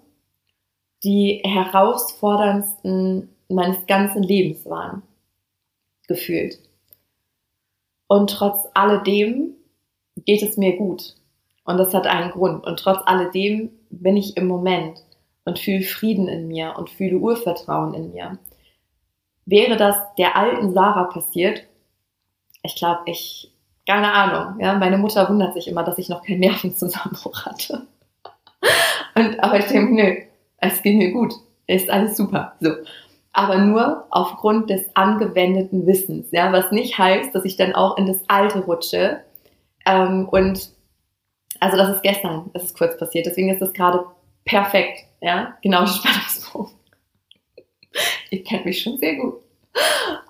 die 1.03 1.41
herausforderndsten 1.45 3.29
meines 3.49 3.87
ganzen 3.87 4.23
Lebens 4.23 4.67
waren. 4.67 5.03
Gefühlt. 6.07 6.59
Und 8.07 8.31
trotz 8.31 8.67
alledem 8.75 9.55
geht 10.25 10.43
es 10.43 10.57
mir 10.57 10.77
gut. 10.77 11.15
Und 11.65 11.79
das 11.79 11.95
hat 11.95 12.07
einen 12.07 12.33
Grund. 12.33 12.65
Und 12.65 12.79
trotz 12.79 13.01
alledem 13.07 13.71
bin 13.91 14.17
ich 14.17 14.37
im 14.37 14.47
Moment 14.47 15.05
und 15.45 15.59
fühle 15.59 15.83
Frieden 15.83 16.29
in 16.29 16.49
mir 16.49 16.75
und 16.77 16.91
fühle 16.91 17.19
Urvertrauen 17.19 17.95
in 17.95 18.13
mir. 18.13 18.39
Wäre 19.47 19.77
das 19.77 19.97
der 20.19 20.37
alten 20.37 20.73
Sarah 20.73 21.05
passiert, 21.05 21.65
ich 22.63 22.77
glaube, 22.77 23.01
ich, 23.07 23.53
keine 23.91 24.13
Ahnung, 24.13 24.61
ja, 24.61 24.75
meine 24.75 24.99
Mutter 24.99 25.29
wundert 25.29 25.53
sich 25.55 25.67
immer, 25.67 25.83
dass 25.83 25.99
ich 25.99 26.09
noch 26.09 26.23
keinen 26.23 26.39
Nervenzusammenbruch 26.41 27.45
hatte. 27.45 27.89
Und, 29.17 29.43
aber 29.43 29.59
ich 29.59 29.65
denke, 29.65 29.93
nö, 29.93 30.17
es 30.59 30.81
geht 30.83 30.97
mir 30.97 31.11
gut, 31.11 31.35
ist 31.67 31.91
alles 31.91 32.17
super, 32.17 32.53
so. 32.61 32.71
Aber 33.33 33.59
nur 33.59 34.07
aufgrund 34.11 34.71
des 34.71 34.85
angewendeten 34.95 35.87
Wissens, 35.89 36.29
ja, 36.31 36.53
was 36.53 36.71
nicht 36.71 36.99
heißt, 36.99 37.35
dass 37.35 37.45
ich 37.45 37.57
dann 37.57 37.75
auch 37.75 37.97
in 37.97 38.07
das 38.07 38.19
Alte 38.29 38.61
rutsche. 38.61 39.25
Ähm, 39.85 40.29
und 40.29 40.71
also 41.59 41.77
das 41.77 41.97
ist 41.97 42.03
gestern, 42.03 42.49
das 42.53 42.65
ist 42.65 42.79
kurz 42.79 42.97
passiert, 42.97 43.27
deswegen 43.27 43.51
ist 43.51 43.61
das 43.61 43.73
gerade 43.73 44.05
perfekt, 44.45 45.01
ja, 45.21 45.57
genau 45.63 45.85
Spannungsbogen. 45.87 46.75
Ihr 48.31 48.45
kennt 48.45 48.67
mich 48.67 48.83
schon 48.83 48.99
sehr 48.99 49.17
gut. 49.17 49.35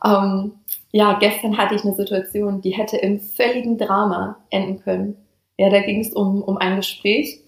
Ähm, 0.03 0.53
ja, 0.93 1.19
gestern 1.19 1.57
hatte 1.57 1.75
ich 1.75 1.85
eine 1.85 1.95
Situation, 1.95 2.61
die 2.61 2.71
hätte 2.71 2.97
im 2.97 3.21
völligen 3.21 3.79
Drama 3.79 4.39
enden 4.51 4.83
können. 4.83 5.17
Ja, 5.57 5.71
da 5.71 5.81
ging 5.81 6.01
es 6.01 6.13
um, 6.13 6.43
um 6.43 6.57
ein 6.57 6.77
Gespräch 6.77 7.41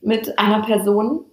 mit 0.00 0.38
einer 0.38 0.62
Person 0.62 1.24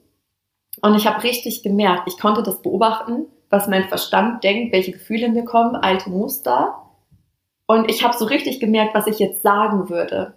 und 0.81 0.95
ich 0.95 1.05
habe 1.05 1.23
richtig 1.23 1.63
gemerkt, 1.63 2.03
ich 2.07 2.17
konnte 2.17 2.43
das 2.43 2.61
beobachten, 2.61 3.25
was 3.49 3.67
mein 3.67 3.89
Verstand 3.89 4.43
denkt, 4.43 4.71
welche 4.71 4.93
Gefühle 4.93 5.29
mir 5.29 5.43
kommen, 5.43 5.75
alte 5.75 6.09
Muster. 6.09 6.75
Und 7.65 7.89
ich 7.89 8.03
habe 8.03 8.17
so 8.17 8.25
richtig 8.25 8.59
gemerkt, 8.59 8.95
was 8.95 9.07
ich 9.07 9.19
jetzt 9.19 9.43
sagen 9.43 9.89
würde 9.89 10.33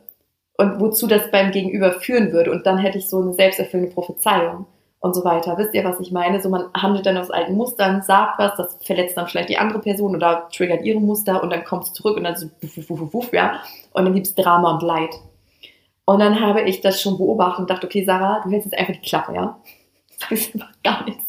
und 0.59 0.81
wozu 0.81 1.07
das 1.07 1.31
beim 1.31 1.53
Gegenüber 1.53 1.93
führen 1.93 2.33
würde. 2.33 2.51
Und 2.51 2.67
dann 2.67 2.79
hätte 2.79 2.99
ich 2.99 3.09
so 3.09 3.21
eine 3.21 3.35
selbsterfüllende 3.35 3.93
Prophezeiung 3.93 4.67
und 5.05 5.15
so 5.15 5.23
weiter. 5.23 5.59
Wisst 5.59 5.75
ihr, 5.75 5.85
was 5.85 6.01
ich 6.01 6.13
meine? 6.13 6.41
So 6.41 6.49
man 6.49 6.71
handelt 6.73 7.05
dann 7.05 7.19
aus 7.19 7.31
alten 7.31 7.57
Mustern, 7.57 8.01
sagt 8.01 8.39
was, 8.39 8.57
das 8.57 8.79
verletzt 8.83 9.19
dann 9.19 9.27
vielleicht 9.27 9.51
die 9.51 9.59
andere 9.59 9.81
Person 9.81 10.17
oder 10.17 10.49
triggert 10.51 10.83
ihre 10.83 10.99
Muster 10.99 11.43
und 11.43 11.51
dann 11.51 11.63
kommt 11.63 11.85
es 11.85 11.93
zurück 11.93 12.17
und 12.17 12.25
dann 12.25 12.37
so 12.37 12.47
wuff, 12.63 12.89
wuff, 12.89 13.01
wuff, 13.01 13.13
wuff, 13.13 13.33
ja. 13.35 13.61
Und 13.93 14.07
dann 14.07 14.15
gibt's 14.15 14.35
Drama 14.35 14.73
und 14.73 14.83
Leid. 14.83 15.11
Und 16.07 16.21
dann 16.21 16.41
habe 16.41 16.63
ich 16.63 16.81
das 16.81 17.03
schon 17.03 17.19
beobachtet 17.19 17.61
und 17.61 17.71
dachte, 17.71 17.87
okay, 17.87 18.03
Sarah, 18.03 18.41
du 18.43 18.51
hältst 18.51 18.65
jetzt 18.65 18.79
einfach 18.79 18.95
die 18.95 19.07
Klappe, 19.07 19.35
ja? 19.35 19.59
Das 20.31 20.41
ist 20.41 20.55
einfach 20.55 20.73
gar 20.83 21.05
nichts. 21.05 21.25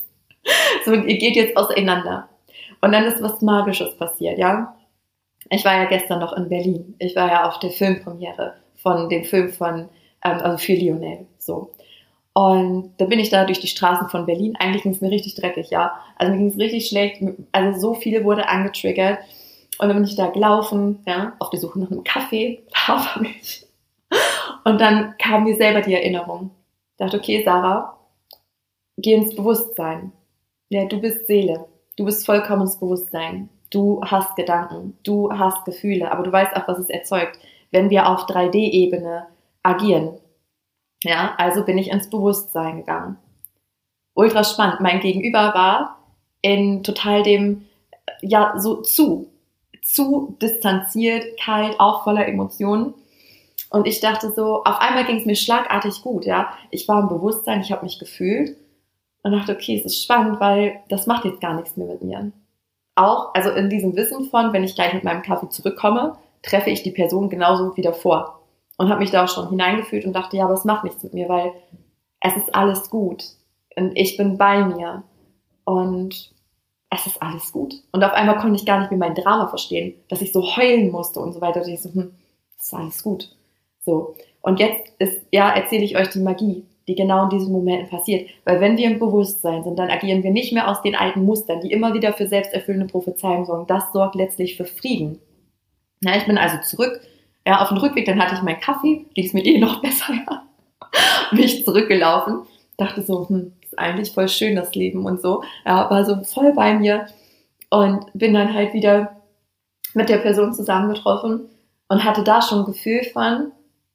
So, 0.85 0.93
ihr 0.93 1.17
geht 1.17 1.35
jetzt 1.35 1.57
auseinander. 1.57 2.29
Und 2.79 2.93
dann 2.93 3.03
ist 3.03 3.21
was 3.21 3.41
Magisches 3.41 3.97
passiert, 3.97 4.37
ja? 4.37 4.73
Ich 5.49 5.65
war 5.65 5.75
ja 5.75 5.83
gestern 5.83 6.21
noch 6.21 6.31
in 6.31 6.47
Berlin. 6.47 6.95
Ich 6.99 7.13
war 7.17 7.27
ja 7.27 7.45
auf 7.45 7.59
der 7.59 7.71
Filmpremiere 7.71 8.53
von 8.77 9.09
dem 9.09 9.25
Film 9.25 9.49
von, 9.49 9.89
ähm, 10.23 10.39
also 10.41 10.57
für 10.59 10.75
Lionel, 10.75 11.25
so. 11.39 11.71
Und 12.37 12.93
da 12.97 13.05
bin 13.05 13.19
ich 13.19 13.29
da 13.29 13.45
durch 13.45 13.61
die 13.61 13.67
Straßen 13.67 14.09
von 14.09 14.25
Berlin. 14.25 14.57
Eigentlich 14.59 14.83
ging 14.83 14.91
es 14.91 15.01
mir 15.01 15.09
richtig 15.09 15.35
dreckig, 15.35 15.69
ja. 15.69 15.93
Also 16.17 16.33
mir 16.33 16.39
ging 16.39 16.49
es 16.49 16.57
richtig 16.57 16.87
schlecht. 16.87 17.23
Also 17.53 17.79
so 17.79 17.93
viele 17.93 18.23
wurde 18.25 18.49
angetriggert. 18.49 19.19
Und 19.79 19.87
dann 19.87 19.97
bin 19.97 20.05
ich 20.05 20.15
da 20.15 20.27
gelaufen, 20.27 20.99
ja, 21.07 21.33
auf 21.39 21.49
der 21.49 21.59
Suche 21.59 21.79
nach 21.79 21.89
einem 21.89 22.03
Kaffee, 22.03 22.63
Hafermilch. 22.73 23.65
Und 24.65 24.81
dann 24.81 25.17
kam 25.17 25.45
mir 25.45 25.55
selber 25.55 25.81
die 25.81 25.93
Erinnerung. 25.93 26.51
Ich 26.91 26.97
dachte, 26.97 27.17
okay, 27.17 27.41
Sarah, 27.43 27.97
geh 28.97 29.13
ins 29.13 29.35
Bewusstsein. 29.35 30.11
Ja, 30.69 30.85
du 30.85 30.99
bist 30.99 31.27
Seele. 31.27 31.65
Du 31.95 32.05
bist 32.05 32.25
vollkommenes 32.25 32.79
Bewusstsein. 32.79 33.49
Du 33.69 34.01
hast 34.03 34.35
Gedanken. 34.35 34.97
Du 35.03 35.31
hast 35.31 35.63
Gefühle. 35.63 36.11
Aber 36.11 36.23
du 36.23 36.31
weißt 36.31 36.55
auch, 36.55 36.67
was 36.67 36.79
es 36.79 36.89
erzeugt 36.89 37.39
wenn 37.75 37.89
wir 37.89 38.07
auf 38.07 38.25
3D-Ebene 38.25 39.27
agieren. 39.61 40.17
Ja, 41.05 41.35
also 41.37 41.63
bin 41.63 41.77
ich 41.77 41.91
ins 41.91 42.09
Bewusstsein 42.09 42.77
gegangen. 42.77 43.17
Ultra 44.15 44.43
spannend. 44.43 44.81
Mein 44.81 45.01
Gegenüber 45.01 45.53
war 45.53 45.99
in 46.41 46.83
total 46.83 47.21
dem, 47.21 47.65
ja, 48.21 48.55
so 48.57 48.81
zu, 48.81 49.29
zu 49.83 50.35
distanziert, 50.41 51.39
kalt, 51.39 51.79
auch 51.79 52.03
voller 52.03 52.27
Emotionen. 52.27 52.95
Und 53.69 53.85
ich 53.85 53.99
dachte 53.99 54.31
so, 54.31 54.63
auf 54.63 54.79
einmal 54.79 55.05
ging 55.05 55.17
es 55.17 55.25
mir 55.25 55.35
schlagartig 55.35 56.01
gut, 56.01 56.25
ja. 56.25 56.51
Ich 56.71 56.87
war 56.87 57.01
im 57.01 57.09
Bewusstsein, 57.09 57.61
ich 57.61 57.71
habe 57.71 57.85
mich 57.85 57.99
gefühlt 57.99 58.57
und 59.21 59.31
dachte, 59.31 59.51
okay, 59.51 59.77
es 59.77 59.85
ist 59.85 60.03
spannend, 60.03 60.39
weil 60.39 60.79
das 60.89 61.05
macht 61.05 61.25
jetzt 61.25 61.41
gar 61.41 61.53
nichts 61.53 61.77
mehr 61.77 61.87
mit 61.87 62.01
mir. 62.03 62.31
Auch, 62.95 63.31
also 63.35 63.51
in 63.51 63.69
diesem 63.69 63.95
Wissen 63.95 64.31
von, 64.31 64.53
wenn 64.53 64.63
ich 64.63 64.73
gleich 64.73 64.93
mit 64.93 65.03
meinem 65.03 65.21
Kaffee 65.21 65.49
zurückkomme, 65.49 66.17
treffe 66.41 66.71
ich 66.71 66.81
die 66.81 66.91
Person 66.91 67.29
genauso 67.29 67.77
wieder 67.77 67.93
vor. 67.93 68.41
Und 68.77 68.89
habe 68.89 68.99
mich 68.99 69.11
da 69.11 69.23
auch 69.23 69.29
schon 69.29 69.49
hineingefühlt 69.49 70.05
und 70.05 70.13
dachte, 70.13 70.37
ja, 70.37 70.45
aber 70.45 70.53
es 70.53 70.65
macht 70.65 70.83
nichts 70.83 71.03
mit 71.03 71.13
mir, 71.13 71.29
weil 71.29 71.53
es 72.19 72.35
ist 72.35 72.53
alles 72.53 72.89
gut. 72.89 73.23
Und 73.75 73.93
ich 73.95 74.17
bin 74.17 74.37
bei 74.37 74.65
mir. 74.65 75.03
Und 75.63 76.33
es 76.89 77.07
ist 77.07 77.21
alles 77.21 77.51
gut. 77.51 77.75
Und 77.91 78.03
auf 78.03 78.13
einmal 78.13 78.37
konnte 78.37 78.55
ich 78.55 78.65
gar 78.65 78.79
nicht 78.79 78.91
mehr 78.91 78.99
mein 78.99 79.15
Drama 79.15 79.47
verstehen, 79.47 79.95
dass 80.09 80.21
ich 80.21 80.31
so 80.31 80.55
heulen 80.55 80.91
musste 80.91 81.19
und 81.19 81.33
so 81.33 81.41
weiter. 81.41 81.61
Und 81.61 81.69
ich 81.69 81.81
so, 81.81 81.93
hm, 81.93 82.13
es 82.57 82.65
ist 82.65 82.73
alles 82.73 83.03
gut. 83.03 83.29
So. 83.81 84.15
Und 84.41 84.59
jetzt 84.59 84.93
ist, 84.99 85.21
ja, 85.31 85.49
erzähle 85.49 85.83
ich 85.83 85.97
euch 85.97 86.09
die 86.09 86.19
Magie, 86.19 86.65
die 86.87 86.95
genau 86.95 87.23
in 87.23 87.29
diesen 87.29 87.51
Momenten 87.51 87.89
passiert. 87.89 88.29
Weil 88.45 88.61
wenn 88.61 88.77
wir 88.77 88.85
im 88.85 88.99
Bewusstsein 88.99 89.63
sind, 89.63 89.77
dann 89.79 89.89
agieren 89.89 90.23
wir 90.23 90.31
nicht 90.31 90.53
mehr 90.53 90.69
aus 90.69 90.81
den 90.81 90.95
alten 90.95 91.23
Mustern, 91.23 91.61
die 91.61 91.71
immer 91.71 91.93
wieder 91.93 92.13
für 92.13 92.27
selbsterfüllende 92.27 92.87
Prophezeiungen 92.87 93.45
sorgen. 93.45 93.67
Das 93.67 93.91
sorgt 93.91 94.15
letztlich 94.15 94.55
für 94.55 94.65
Frieden. 94.65 95.19
Ja, 96.01 96.15
ich 96.15 96.25
bin 96.25 96.37
also 96.37 96.57
zurück. 96.63 97.01
Ja, 97.47 97.61
auf 97.61 97.69
dem 97.69 97.77
Rückweg, 97.77 98.05
dann 98.05 98.21
hatte 98.21 98.35
ich 98.35 98.41
meinen 98.41 98.59
Kaffee, 98.59 99.05
es 99.15 99.33
mir 99.33 99.45
eh 99.45 99.59
noch 99.59 99.81
besser, 99.81 100.13
ja. 100.13 100.43
Bin 101.31 101.39
ich 101.39 101.63
zurückgelaufen, 101.65 102.41
dachte 102.77 103.01
so, 103.01 103.27
hm, 103.27 103.53
ist 103.61 103.77
eigentlich 103.77 104.11
voll 104.11 104.29
schön 104.29 104.55
das 104.55 104.73
Leben 104.75 105.05
und 105.05 105.21
so. 105.21 105.43
Ja, 105.65 105.89
war 105.89 106.05
so 106.05 106.23
voll 106.23 106.53
bei 106.53 106.73
mir 106.73 107.07
und 107.69 108.05
bin 108.13 108.33
dann 108.33 108.53
halt 108.53 108.73
wieder 108.73 109.21
mit 109.93 110.09
der 110.09 110.17
Person 110.17 110.53
zusammengetroffen 110.53 111.49
und 111.87 112.03
hatte 112.03 112.23
da 112.23 112.41
schon 112.41 112.59
ein 112.59 112.65
Gefühl 112.65 113.03
von, 113.03 113.51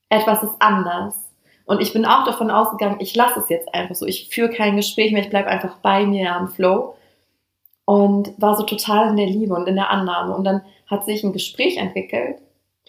etwas 0.09 0.43
ist 0.43 0.55
anders. 0.59 1.15
Und 1.65 1.81
ich 1.81 1.93
bin 1.93 2.05
auch 2.05 2.25
davon 2.25 2.51
ausgegangen, 2.51 2.97
ich 3.01 3.15
lasse 3.15 3.41
es 3.41 3.49
jetzt 3.49 3.73
einfach 3.73 3.95
so. 3.95 4.05
Ich 4.05 4.29
führe 4.29 4.51
kein 4.51 4.77
Gespräch 4.77 5.13
mehr, 5.13 5.23
ich 5.23 5.31
bleibe 5.31 5.49
einfach 5.49 5.77
bei 5.83 6.05
mir 6.05 6.35
am 6.35 6.49
Flow. 6.49 6.97
Und 7.85 8.33
war 8.39 8.57
so 8.57 8.65
total 8.65 9.11
in 9.11 9.17
der 9.17 9.27
Liebe 9.27 9.55
und 9.55 9.69
in 9.69 9.77
der 9.77 9.91
Annahme. 9.91 10.35
Und 10.35 10.45
dann 10.45 10.63
hat 10.87 11.05
sich 11.05 11.23
ein 11.23 11.33
Gespräch 11.33 11.77
entwickelt. 11.77 12.39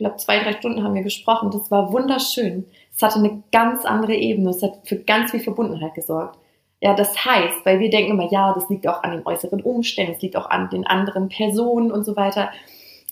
Ich 0.02 0.04
glaube, 0.04 0.18
zwei, 0.18 0.40
drei 0.40 0.54
Stunden 0.54 0.84
haben 0.84 0.96
wir 0.96 1.04
gesprochen. 1.04 1.52
Das 1.52 1.70
war 1.70 1.94
wunderschön. 1.94 2.66
Es 2.92 3.04
hatte 3.04 3.20
eine 3.20 3.44
ganz 3.52 3.86
andere 3.86 4.16
Ebene. 4.16 4.50
Es 4.50 4.64
hat 4.64 4.80
für 4.84 4.96
ganz 4.96 5.30
viel 5.30 5.42
Verbundenheit 5.42 5.94
gesorgt. 5.94 6.40
Ja, 6.80 6.96
das 6.96 7.24
heißt, 7.24 7.64
weil 7.66 7.80
wir 7.80 7.92
denken 7.92 8.14
immer, 8.14 8.32
ja, 8.32 8.52
das 8.52 8.68
liegt 8.68 8.88
auch 8.88 9.04
an 9.04 9.12
den 9.12 9.28
äußeren 9.28 9.62
Umständen, 9.62 10.14
es 10.14 10.22
liegt 10.24 10.36
auch 10.36 10.50
an 10.50 10.72
den 10.72 10.88
anderen 10.88 11.30
Personen 11.30 11.92
und 11.92 12.04
so 12.04 12.16
weiter. 12.16 12.50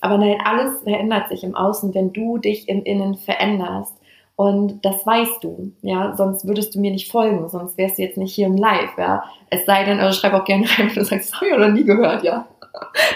Aber 0.01 0.17
nein, 0.17 0.39
alles 0.43 0.81
verändert 0.81 1.29
sich 1.29 1.43
im 1.43 1.55
Außen, 1.55 1.93
wenn 1.93 2.11
du 2.11 2.39
dich 2.39 2.67
im 2.67 2.81
Innen 2.81 3.17
veränderst. 3.17 3.95
Und 4.35 4.83
das 4.83 5.05
weißt 5.05 5.43
du, 5.43 5.73
ja, 5.83 6.15
sonst 6.15 6.47
würdest 6.47 6.73
du 6.73 6.79
mir 6.79 6.89
nicht 6.89 7.11
folgen, 7.11 7.47
sonst 7.49 7.77
wärst 7.77 7.99
du 7.99 8.01
jetzt 8.01 8.17
nicht 8.17 8.33
hier 8.33 8.47
im 8.47 8.57
Live, 8.57 8.97
ja. 8.97 9.25
Es 9.51 9.63
sei 9.67 9.83
denn, 9.83 9.99
also 9.99 10.19
schreib 10.19 10.33
auch 10.33 10.45
gerne 10.45 10.65
rein, 10.65 10.87
wenn 10.87 10.95
du 10.95 11.05
sagst, 11.05 11.33
das 11.33 11.35
habe 11.39 11.51
ich 11.51 11.55
noch 11.55 11.69
nie 11.69 11.83
gehört, 11.83 12.23
ja. 12.23 12.47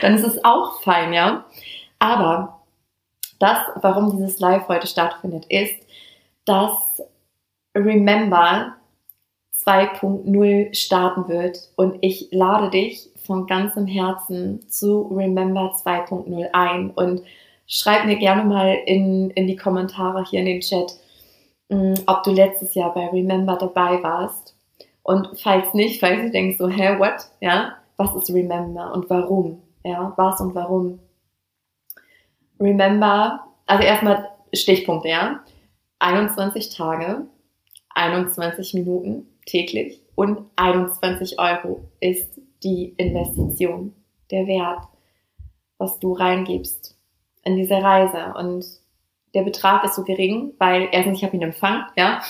Dann 0.01 0.13
ist 0.13 0.27
es 0.27 0.45
auch 0.45 0.79
fein, 0.83 1.11
ja. 1.11 1.45
Aber 1.97 2.52
das, 3.43 3.59
warum 3.81 4.11
dieses 4.11 4.39
Live 4.39 4.67
heute 4.69 4.87
stattfindet, 4.87 5.45
ist, 5.49 5.75
dass 6.45 7.01
Remember 7.75 8.73
2.0 9.65 10.73
starten 10.73 11.27
wird 11.27 11.57
und 11.75 11.97
ich 12.01 12.29
lade 12.31 12.69
dich 12.69 13.09
von 13.25 13.45
ganzem 13.47 13.87
Herzen 13.87 14.67
zu 14.69 15.03
Remember 15.13 15.73
2.0 15.73 16.49
ein 16.53 16.91
und 16.91 17.21
schreib 17.67 18.05
mir 18.05 18.17
gerne 18.17 18.43
mal 18.43 18.77
in, 18.85 19.29
in 19.31 19.47
die 19.47 19.55
Kommentare 19.55 20.25
hier 20.25 20.39
in 20.39 20.45
den 20.45 20.61
Chat, 20.61 20.93
mm, 21.69 21.93
ob 22.07 22.23
du 22.23 22.31
letztes 22.31 22.73
Jahr 22.75 22.93
bei 22.93 23.07
Remember 23.07 23.57
dabei 23.57 24.01
warst. 24.03 24.55
Und 25.03 25.29
falls 25.41 25.73
nicht, 25.73 25.99
falls 25.99 26.21
du 26.21 26.31
denkst 26.31 26.57
so, 26.57 26.69
hä, 26.69 26.97
what? 26.97 27.29
Ja, 27.41 27.73
was 27.97 28.15
ist 28.15 28.33
Remember 28.33 28.93
und 28.93 29.09
warum? 29.09 29.61
Ja, 29.83 30.13
was 30.15 30.39
und 30.39 30.55
warum? 30.55 30.99
Remember, 32.59 33.45
also 33.65 33.83
erstmal 33.83 34.29
Stichpunkte, 34.53 35.09
ja. 35.09 35.39
21 35.99 36.75
Tage, 36.75 37.27
21 37.89 38.73
Minuten, 38.73 39.27
täglich 39.45 40.01
und 40.15 40.39
21 40.55 41.39
Euro 41.39 41.89
ist 41.99 42.39
die 42.63 42.93
Investition, 42.97 43.93
der 44.31 44.47
Wert, 44.47 44.87
was 45.77 45.99
du 45.99 46.13
reingibst 46.13 46.97
in 47.43 47.55
diese 47.55 47.75
Reise. 47.75 48.33
Und 48.37 48.65
der 49.33 49.43
Betrag 49.43 49.83
ist 49.83 49.95
so 49.95 50.03
gering, 50.03 50.53
weil 50.59 50.87
erstens, 50.91 51.17
ich 51.17 51.23
habe 51.23 51.35
ihn 51.35 51.41
empfangen, 51.41 51.85
ja. 51.97 52.21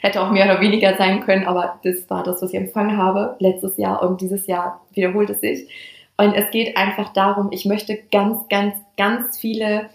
Hätte 0.00 0.22
auch 0.22 0.30
mehr 0.30 0.46
oder 0.46 0.62
weniger 0.62 0.96
sein 0.96 1.20
können, 1.20 1.46
aber 1.46 1.78
das 1.84 2.08
war 2.08 2.22
das, 2.22 2.40
was 2.40 2.50
ich 2.50 2.56
empfangen 2.56 2.96
habe 2.96 3.36
letztes 3.38 3.76
Jahr 3.76 4.02
und 4.02 4.22
dieses 4.22 4.46
Jahr 4.46 4.80
wiederholt 4.92 5.28
es 5.28 5.40
sich. 5.40 5.68
Und 6.16 6.34
es 6.34 6.50
geht 6.50 6.76
einfach 6.76 7.12
darum, 7.12 7.50
ich 7.52 7.64
möchte 7.64 7.98
ganz, 8.12 8.48
ganz, 8.48 8.74
ganz 8.96 9.38
viele 9.38 9.90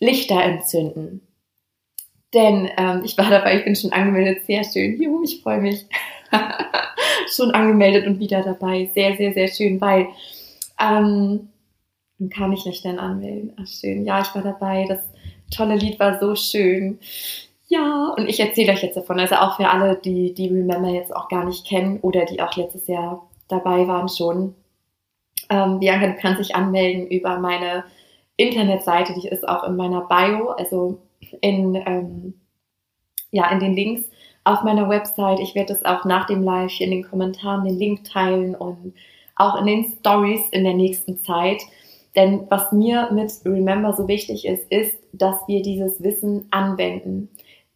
Lichter 0.00 0.42
entzünden. 0.42 1.26
Denn 2.34 2.70
ähm, 2.76 3.02
ich 3.04 3.16
war 3.16 3.30
dabei, 3.30 3.58
ich 3.58 3.64
bin 3.64 3.76
schon 3.76 3.92
angemeldet, 3.92 4.44
sehr 4.46 4.64
schön. 4.64 5.00
Juhu, 5.00 5.22
ich 5.22 5.42
freue 5.42 5.60
mich. 5.60 5.86
schon 7.34 7.52
angemeldet 7.52 8.06
und 8.06 8.20
wieder 8.20 8.42
dabei. 8.42 8.90
Sehr, 8.94 9.16
sehr, 9.16 9.32
sehr 9.32 9.48
schön, 9.48 9.80
weil 9.80 10.08
ähm, 10.80 11.48
kann 12.30 12.52
ich 12.52 12.64
mich 12.64 12.82
denn 12.82 12.98
anmelden? 12.98 13.52
Ach 13.60 13.66
schön. 13.66 14.04
Ja, 14.04 14.20
ich 14.20 14.34
war 14.34 14.42
dabei. 14.42 14.86
Das 14.88 15.00
tolle 15.54 15.76
Lied 15.76 15.98
war 15.98 16.18
so 16.18 16.34
schön. 16.34 16.98
Ja, 17.68 18.14
und 18.16 18.28
ich 18.28 18.40
erzähle 18.40 18.72
euch 18.72 18.82
jetzt 18.82 18.96
davon. 18.96 19.18
Also 19.18 19.36
auch 19.36 19.56
für 19.56 19.68
alle, 19.68 19.96
die 19.96 20.34
die 20.34 20.48
Remember 20.48 20.88
jetzt 20.88 21.14
auch 21.14 21.28
gar 21.28 21.44
nicht 21.44 21.66
kennen 21.66 22.00
oder 22.00 22.24
die 22.24 22.40
auch 22.40 22.54
letztes 22.56 22.86
Jahr 22.86 23.28
dabei 23.48 23.86
waren 23.86 24.08
schon. 24.08 24.54
Ähm, 25.50 25.80
Bianca, 25.80 26.08
du 26.08 26.16
kannst 26.16 26.40
dich 26.40 26.54
anmelden 26.54 27.06
über 27.06 27.38
meine 27.38 27.84
Internetseite, 28.36 29.14
die 29.14 29.28
ist 29.28 29.48
auch 29.48 29.64
in 29.64 29.76
meiner 29.76 30.02
Bio, 30.02 30.50
also 30.50 31.00
in, 31.40 31.74
ähm, 31.74 32.34
ja, 33.30 33.50
in 33.50 33.60
den 33.60 33.74
Links 33.74 34.02
auf 34.44 34.62
meiner 34.62 34.88
Website. 34.88 35.40
Ich 35.40 35.54
werde 35.54 35.72
es 35.72 35.84
auch 35.84 36.04
nach 36.04 36.26
dem 36.26 36.42
Live 36.42 36.80
in 36.80 36.90
den 36.90 37.02
Kommentaren 37.02 37.64
den 37.64 37.78
Link 37.78 38.04
teilen 38.04 38.54
und 38.54 38.94
auch 39.34 39.58
in 39.58 39.66
den 39.66 39.84
Stories 39.98 40.48
in 40.50 40.64
der 40.64 40.74
nächsten 40.74 41.20
Zeit. 41.22 41.62
Denn 42.14 42.46
was 42.48 42.72
mir 42.72 43.10
mit 43.12 43.32
Remember 43.44 43.92
so 43.92 44.08
wichtig 44.08 44.46
ist, 44.46 44.70
ist, 44.70 44.96
dass 45.12 45.36
wir 45.46 45.62
dieses 45.62 46.02
Wissen 46.02 46.46
anwenden. 46.50 47.28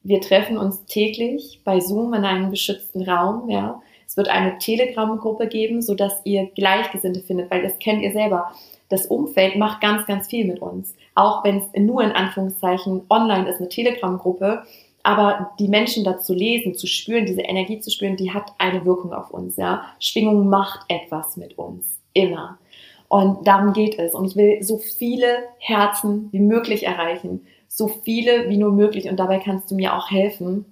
Wir 0.03 0.21
treffen 0.21 0.57
uns 0.57 0.87
täglich 0.87 1.61
bei 1.65 1.81
Zoom 1.81 2.15
in 2.15 2.25
einem 2.25 2.51
geschützten 2.51 3.03
Raum, 3.03 3.51
ja. 3.51 3.83
Es 4.11 4.17
wird 4.17 4.29
eine 4.29 4.59
Telegram-Gruppe 4.59 5.47
geben, 5.47 5.83
sodass 5.83 6.21
ihr 6.25 6.47
Gleichgesinnte 6.57 7.21
findet, 7.21 7.49
weil 7.49 7.63
das 7.63 7.79
kennt 7.79 8.03
ihr 8.03 8.11
selber. 8.11 8.51
Das 8.89 9.07
Umfeld 9.07 9.55
macht 9.55 9.81
ganz, 9.81 10.05
ganz 10.05 10.27
viel 10.27 10.47
mit 10.47 10.61
uns. 10.61 10.97
Auch 11.15 11.45
wenn 11.45 11.59
es 11.59 11.81
nur 11.81 12.03
in 12.03 12.11
Anführungszeichen 12.11 13.03
online 13.09 13.49
ist, 13.49 13.61
eine 13.61 13.69
Telegram-Gruppe. 13.69 14.65
Aber 15.05 15.53
die 15.61 15.69
Menschen 15.69 16.03
dazu 16.03 16.35
lesen, 16.35 16.75
zu 16.75 16.89
spüren, 16.89 17.25
diese 17.25 17.43
Energie 17.43 17.79
zu 17.79 17.93
spüren, 17.93 18.17
die 18.17 18.33
hat 18.35 18.53
eine 18.59 18.85
Wirkung 18.85 19.13
auf 19.13 19.31
uns, 19.31 19.57
ja. 19.57 19.85
Schwingung 20.01 20.49
macht 20.49 20.81
etwas 20.89 21.37
mit 21.37 21.57
uns. 21.57 21.85
Immer. 22.13 22.59
Und 23.07 23.47
darum 23.47 23.73
geht 23.75 23.97
es. 23.97 24.13
Und 24.13 24.25
ich 24.25 24.35
will 24.35 24.61
so 24.61 24.79
viele 24.79 25.45
Herzen 25.61 26.31
wie 26.33 26.41
möglich 26.41 26.85
erreichen. 26.85 27.47
So 27.69 27.87
viele 27.87 28.49
wie 28.49 28.57
nur 28.57 28.73
möglich. 28.73 29.09
Und 29.09 29.21
dabei 29.21 29.39
kannst 29.39 29.71
du 29.71 29.77
mir 29.77 29.97
auch 29.97 30.11
helfen. 30.11 30.65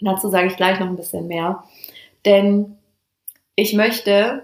Dazu 0.00 0.28
sage 0.28 0.46
ich 0.46 0.56
gleich 0.56 0.78
noch 0.78 0.86
ein 0.86 0.96
bisschen 0.96 1.26
mehr. 1.26 1.64
Denn 2.24 2.76
ich 3.56 3.74
möchte 3.74 4.42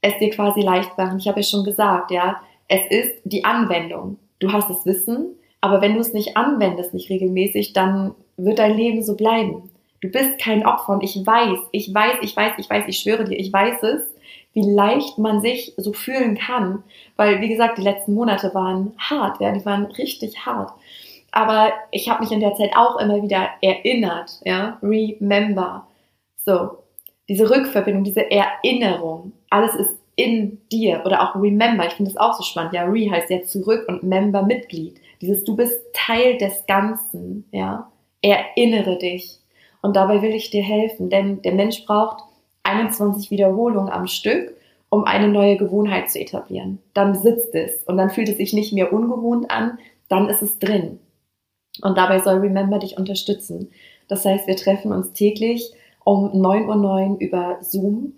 es 0.00 0.18
dir 0.18 0.30
quasi 0.30 0.60
leicht 0.60 0.96
machen. 0.98 1.18
Ich 1.18 1.28
habe 1.28 1.40
ja 1.40 1.44
schon 1.44 1.64
gesagt, 1.64 2.10
ja. 2.10 2.40
Es 2.68 2.86
ist 2.88 3.20
die 3.24 3.44
Anwendung. 3.44 4.18
Du 4.38 4.52
hast 4.52 4.70
das 4.70 4.86
Wissen, 4.86 5.36
aber 5.60 5.80
wenn 5.80 5.94
du 5.94 6.00
es 6.00 6.12
nicht 6.12 6.36
anwendest, 6.36 6.94
nicht 6.94 7.10
regelmäßig, 7.10 7.72
dann 7.72 8.14
wird 8.36 8.58
dein 8.58 8.76
Leben 8.76 9.02
so 9.02 9.16
bleiben. 9.16 9.70
Du 10.00 10.10
bist 10.10 10.38
kein 10.38 10.66
Opfer 10.66 10.94
und 10.94 11.02
ich 11.02 11.16
weiß, 11.16 11.58
ich 11.72 11.94
weiß, 11.94 12.18
ich 12.20 12.36
weiß, 12.36 12.52
ich 12.58 12.68
weiß, 12.68 12.84
ich 12.86 12.98
schwöre 12.98 13.24
dir, 13.24 13.38
ich 13.38 13.52
weiß 13.52 13.82
es, 13.82 14.02
wie 14.52 14.62
leicht 14.62 15.18
man 15.18 15.40
sich 15.40 15.74
so 15.76 15.92
fühlen 15.92 16.36
kann. 16.36 16.82
Weil, 17.16 17.40
wie 17.40 17.48
gesagt, 17.48 17.78
die 17.78 17.82
letzten 17.82 18.14
Monate 18.14 18.54
waren 18.54 18.92
hart, 18.98 19.40
ja, 19.40 19.52
die 19.52 19.64
waren 19.64 19.86
richtig 19.86 20.44
hart. 20.44 20.72
Aber 21.32 21.72
ich 21.90 22.08
habe 22.08 22.22
mich 22.22 22.32
in 22.32 22.40
der 22.40 22.54
Zeit 22.54 22.76
auch 22.76 22.98
immer 22.98 23.22
wieder 23.22 23.48
erinnert, 23.60 24.40
ja, 24.44 24.78
remember. 24.82 25.86
So, 26.44 26.78
diese 27.28 27.48
Rückverbindung, 27.48 28.04
diese 28.04 28.30
Erinnerung, 28.30 29.32
alles 29.50 29.74
ist 29.74 29.96
in 30.16 30.60
dir 30.70 31.02
oder 31.04 31.22
auch 31.22 31.40
remember. 31.40 31.86
Ich 31.86 31.94
finde 31.94 32.12
das 32.12 32.20
auch 32.20 32.34
so 32.34 32.42
spannend. 32.42 32.72
Ja, 32.72 32.84
re 32.84 33.10
heißt 33.10 33.30
ja 33.30 33.42
zurück 33.42 33.86
und 33.88 34.02
member 34.02 34.42
Mitglied. 34.42 35.00
Dieses 35.20 35.44
du 35.44 35.56
bist 35.56 35.80
Teil 35.92 36.38
des 36.38 36.66
Ganzen, 36.66 37.46
ja. 37.50 37.90
Erinnere 38.22 38.98
dich. 38.98 39.40
Und 39.82 39.96
dabei 39.96 40.22
will 40.22 40.34
ich 40.34 40.50
dir 40.50 40.62
helfen, 40.62 41.10
denn 41.10 41.42
der 41.42 41.52
Mensch 41.52 41.84
braucht 41.84 42.24
21 42.62 43.30
Wiederholungen 43.30 43.92
am 43.92 44.06
Stück, 44.06 44.56
um 44.88 45.04
eine 45.04 45.28
neue 45.28 45.58
Gewohnheit 45.58 46.10
zu 46.10 46.18
etablieren. 46.18 46.78
Dann 46.94 47.14
sitzt 47.14 47.54
es 47.54 47.82
und 47.84 47.98
dann 47.98 48.08
fühlt 48.08 48.28
es 48.30 48.38
sich 48.38 48.54
nicht 48.54 48.72
mehr 48.72 48.92
ungewohnt 48.92 49.50
an, 49.50 49.78
dann 50.08 50.28
ist 50.28 50.40
es 50.40 50.58
drin. 50.58 51.00
Und 51.82 51.98
dabei 51.98 52.20
soll 52.20 52.36
Remember 52.36 52.78
dich 52.78 52.96
unterstützen. 52.96 53.72
Das 54.08 54.24
heißt, 54.24 54.46
wir 54.46 54.56
treffen 54.56 54.92
uns 54.92 55.12
täglich 55.12 55.72
um 56.04 56.30
9.09 56.30 57.10
Uhr 57.10 57.20
über 57.20 57.58
Zoom. 57.60 58.14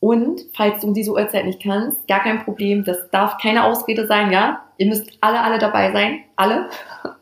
Und 0.00 0.42
falls 0.54 0.80
du 0.80 0.88
um 0.88 0.94
diese 0.94 1.12
Uhrzeit 1.12 1.46
nicht 1.46 1.62
kannst, 1.62 2.06
gar 2.06 2.20
kein 2.22 2.44
Problem, 2.44 2.84
das 2.84 3.10
darf 3.10 3.38
keine 3.38 3.64
Ausrede 3.64 4.06
sein, 4.06 4.30
ja? 4.30 4.62
Ihr 4.78 4.88
müsst 4.88 5.18
alle, 5.20 5.40
alle 5.40 5.58
dabei 5.58 5.92
sein, 5.92 6.20
alle. 6.36 6.68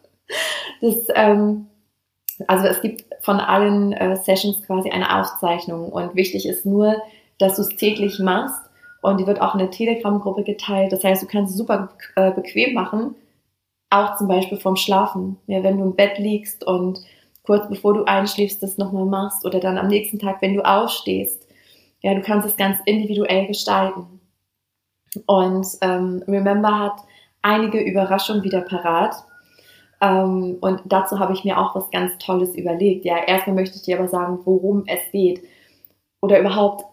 Das, 0.80 1.06
ähm, 1.14 1.66
also 2.46 2.66
es 2.66 2.80
gibt 2.80 3.04
von 3.20 3.40
allen 3.40 3.92
äh, 3.92 4.16
Sessions 4.16 4.62
quasi 4.62 4.90
eine 4.90 5.18
Aufzeichnung 5.18 5.90
und 5.90 6.14
wichtig 6.14 6.46
ist 6.46 6.66
nur, 6.66 6.96
dass 7.38 7.56
du 7.56 7.62
es 7.62 7.68
täglich 7.68 8.18
machst 8.18 8.60
und 9.02 9.20
die 9.20 9.26
wird 9.26 9.40
auch 9.40 9.54
in 9.54 9.60
der 9.60 9.70
Telegram-Gruppe 9.70 10.42
geteilt. 10.42 10.92
Das 10.92 11.04
heißt, 11.04 11.22
du 11.22 11.26
kannst 11.26 11.52
es 11.52 11.58
super 11.58 11.90
äh, 12.16 12.32
bequem 12.32 12.74
machen, 12.74 13.14
auch 13.90 14.16
zum 14.16 14.28
Beispiel 14.28 14.58
vorm 14.58 14.76
Schlafen. 14.76 15.36
Ja, 15.46 15.62
wenn 15.62 15.78
du 15.78 15.84
im 15.84 15.94
Bett 15.94 16.18
liegst 16.18 16.66
und 16.66 17.00
kurz 17.44 17.68
bevor 17.68 17.94
du 17.94 18.04
einschläfst, 18.04 18.62
das 18.62 18.78
nochmal 18.78 19.04
machst 19.04 19.44
oder 19.44 19.60
dann 19.60 19.78
am 19.78 19.88
nächsten 19.88 20.18
Tag, 20.18 20.42
wenn 20.42 20.54
du 20.54 20.62
aufstehst. 20.62 21.46
Ja, 22.00 22.14
du 22.14 22.22
kannst 22.22 22.46
es 22.46 22.56
ganz 22.56 22.78
individuell 22.84 23.46
gestalten. 23.46 24.20
Und 25.26 25.66
ähm, 25.80 26.22
Remember 26.26 26.78
hat 26.78 26.96
einige 27.42 27.80
Überraschungen 27.80 28.42
wieder 28.42 28.62
parat. 28.62 29.14
Ähm, 30.00 30.58
und 30.60 30.82
dazu 30.86 31.18
habe 31.18 31.32
ich 31.34 31.44
mir 31.44 31.58
auch 31.58 31.74
was 31.74 31.90
ganz 31.90 32.18
Tolles 32.18 32.54
überlegt. 32.56 33.04
Ja, 33.04 33.18
erstmal 33.18 33.56
möchte 33.56 33.76
ich 33.76 33.82
dir 33.82 33.98
aber 33.98 34.08
sagen, 34.08 34.40
worum 34.44 34.84
es 34.86 35.00
geht. 35.12 35.42
Oder 36.20 36.40
überhaupt, 36.40 36.84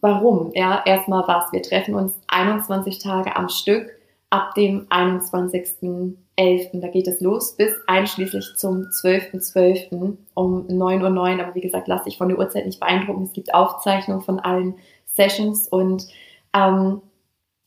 warum. 0.00 0.52
Ja, 0.54 0.82
erstmal 0.84 1.26
was. 1.26 1.52
Wir 1.52 1.62
treffen 1.62 1.94
uns 1.94 2.12
21 2.28 3.00
Tage 3.00 3.34
am 3.34 3.48
Stück 3.48 3.90
ab 4.30 4.54
dem 4.54 4.86
21.11. 6.38 6.80
Da 6.80 6.88
geht 6.88 7.08
es 7.08 7.20
los 7.20 7.56
bis 7.56 7.72
einschließlich 7.86 8.54
zum 8.56 8.82
12.12. 8.84 9.90
.12. 9.90 10.16
um 10.34 10.66
9.09 10.66 11.36
Uhr. 11.36 11.44
Aber 11.44 11.54
wie 11.54 11.60
gesagt, 11.60 11.88
lass 11.88 12.04
dich 12.04 12.16
von 12.16 12.28
der 12.28 12.38
Uhrzeit 12.38 12.66
nicht 12.66 12.80
beeindrucken. 12.80 13.24
Es 13.24 13.32
gibt 13.32 13.52
Aufzeichnungen 13.52 14.22
von 14.22 14.40
allen 14.40 14.74
Sessions 15.06 15.68
und 15.68 16.06
ähm, 16.54 17.02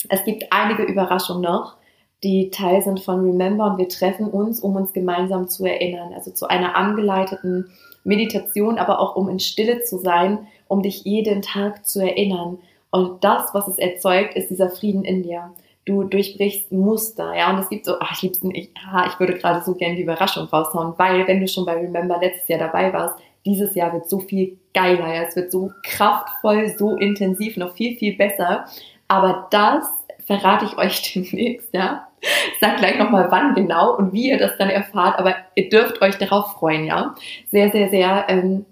es 0.10 0.24
gibt 0.24 0.46
einige 0.52 0.84
Überraschungen 0.84 1.44
noch 1.44 1.78
die 2.24 2.52
Teil 2.52 2.82
sind 2.82 3.00
von 3.00 3.22
Remember 3.22 3.66
und 3.66 3.78
wir 3.78 3.90
treffen 3.90 4.28
uns, 4.28 4.60
um 4.60 4.76
uns 4.76 4.94
gemeinsam 4.94 5.48
zu 5.48 5.66
erinnern. 5.66 6.14
Also 6.14 6.32
zu 6.32 6.48
einer 6.48 6.76
angeleiteten 6.76 7.72
Meditation, 8.04 8.78
aber 8.78 9.00
auch 9.00 9.16
um 9.16 9.28
in 9.30 9.40
Stille 9.40 9.82
zu 9.82 9.98
sein, 9.98 10.48
um 10.68 10.84
dich 10.84 11.04
jeden 11.04 11.42
Tag 11.42 11.86
zu 11.88 12.00
erinnern. 12.00 12.60
Und 12.92 13.24
das, 13.24 13.54
was 13.54 13.68
es 13.68 13.78
erzeugt, 13.78 14.36
ist 14.36 14.50
dieser 14.50 14.70
Frieden 14.70 15.04
in 15.04 15.24
dir. 15.24 15.52
Du 15.86 16.04
durchbrichst 16.04 16.72
Muster, 16.72 17.34
ja, 17.36 17.50
und 17.50 17.60
es 17.60 17.70
gibt 17.70 17.86
so, 17.86 17.96
ach, 18.00 18.14
ich 18.16 18.22
lieb's, 18.22 18.40
ich, 18.54 18.70
ah, 18.92 19.08
ich 19.08 19.20
würde 19.20 19.34
gerade 19.34 19.62
so 19.64 19.74
gerne 19.74 19.96
die 19.96 20.04
Überraschung 20.04 20.46
raushauen, 20.46 20.94
weil, 20.98 21.28
wenn 21.28 21.40
du 21.40 21.48
schon 21.48 21.66
bei 21.66 21.74
Remember 21.74 22.20
letztes 22.20 22.48
Jahr 22.48 22.60
dabei 22.60 22.94
warst, 22.94 23.16
dieses 23.46 23.74
Jahr 23.74 23.92
wird 23.94 24.10
so 24.10 24.20
viel 24.20 24.60
geiler, 24.74 25.14
ja, 25.14 25.24
es 25.24 25.36
wird 25.36 25.52
so 25.52 25.72
kraftvoll, 25.84 26.70
so 26.78 26.96
intensiv, 26.96 27.58
noch 27.58 27.74
viel, 27.74 27.98
viel 27.98 28.16
besser. 28.16 28.66
Aber 29.08 29.48
das 29.52 29.86
verrate 30.26 30.66
ich 30.66 30.78
euch 30.78 31.02
demnächst, 31.14 31.74
ja. 31.74 32.08
Ich 32.22 32.60
sag 32.60 32.78
gleich 32.78 33.00
nochmal 33.00 33.32
wann 33.32 33.56
genau 33.56 33.96
und 33.98 34.14
wie 34.14 34.30
ihr 34.30 34.38
das 34.38 34.56
dann 34.58 34.70
erfahrt, 34.70 35.18
aber 35.18 35.36
ihr 35.56 35.70
dürft 35.70 36.02
euch 36.02 36.18
darauf 36.18 36.54
freuen, 36.54 36.86
ja. 36.86 37.16
Sehr, 37.50 37.72
sehr, 37.72 37.90
sehr, 37.90 38.26
ähm, 38.30 38.66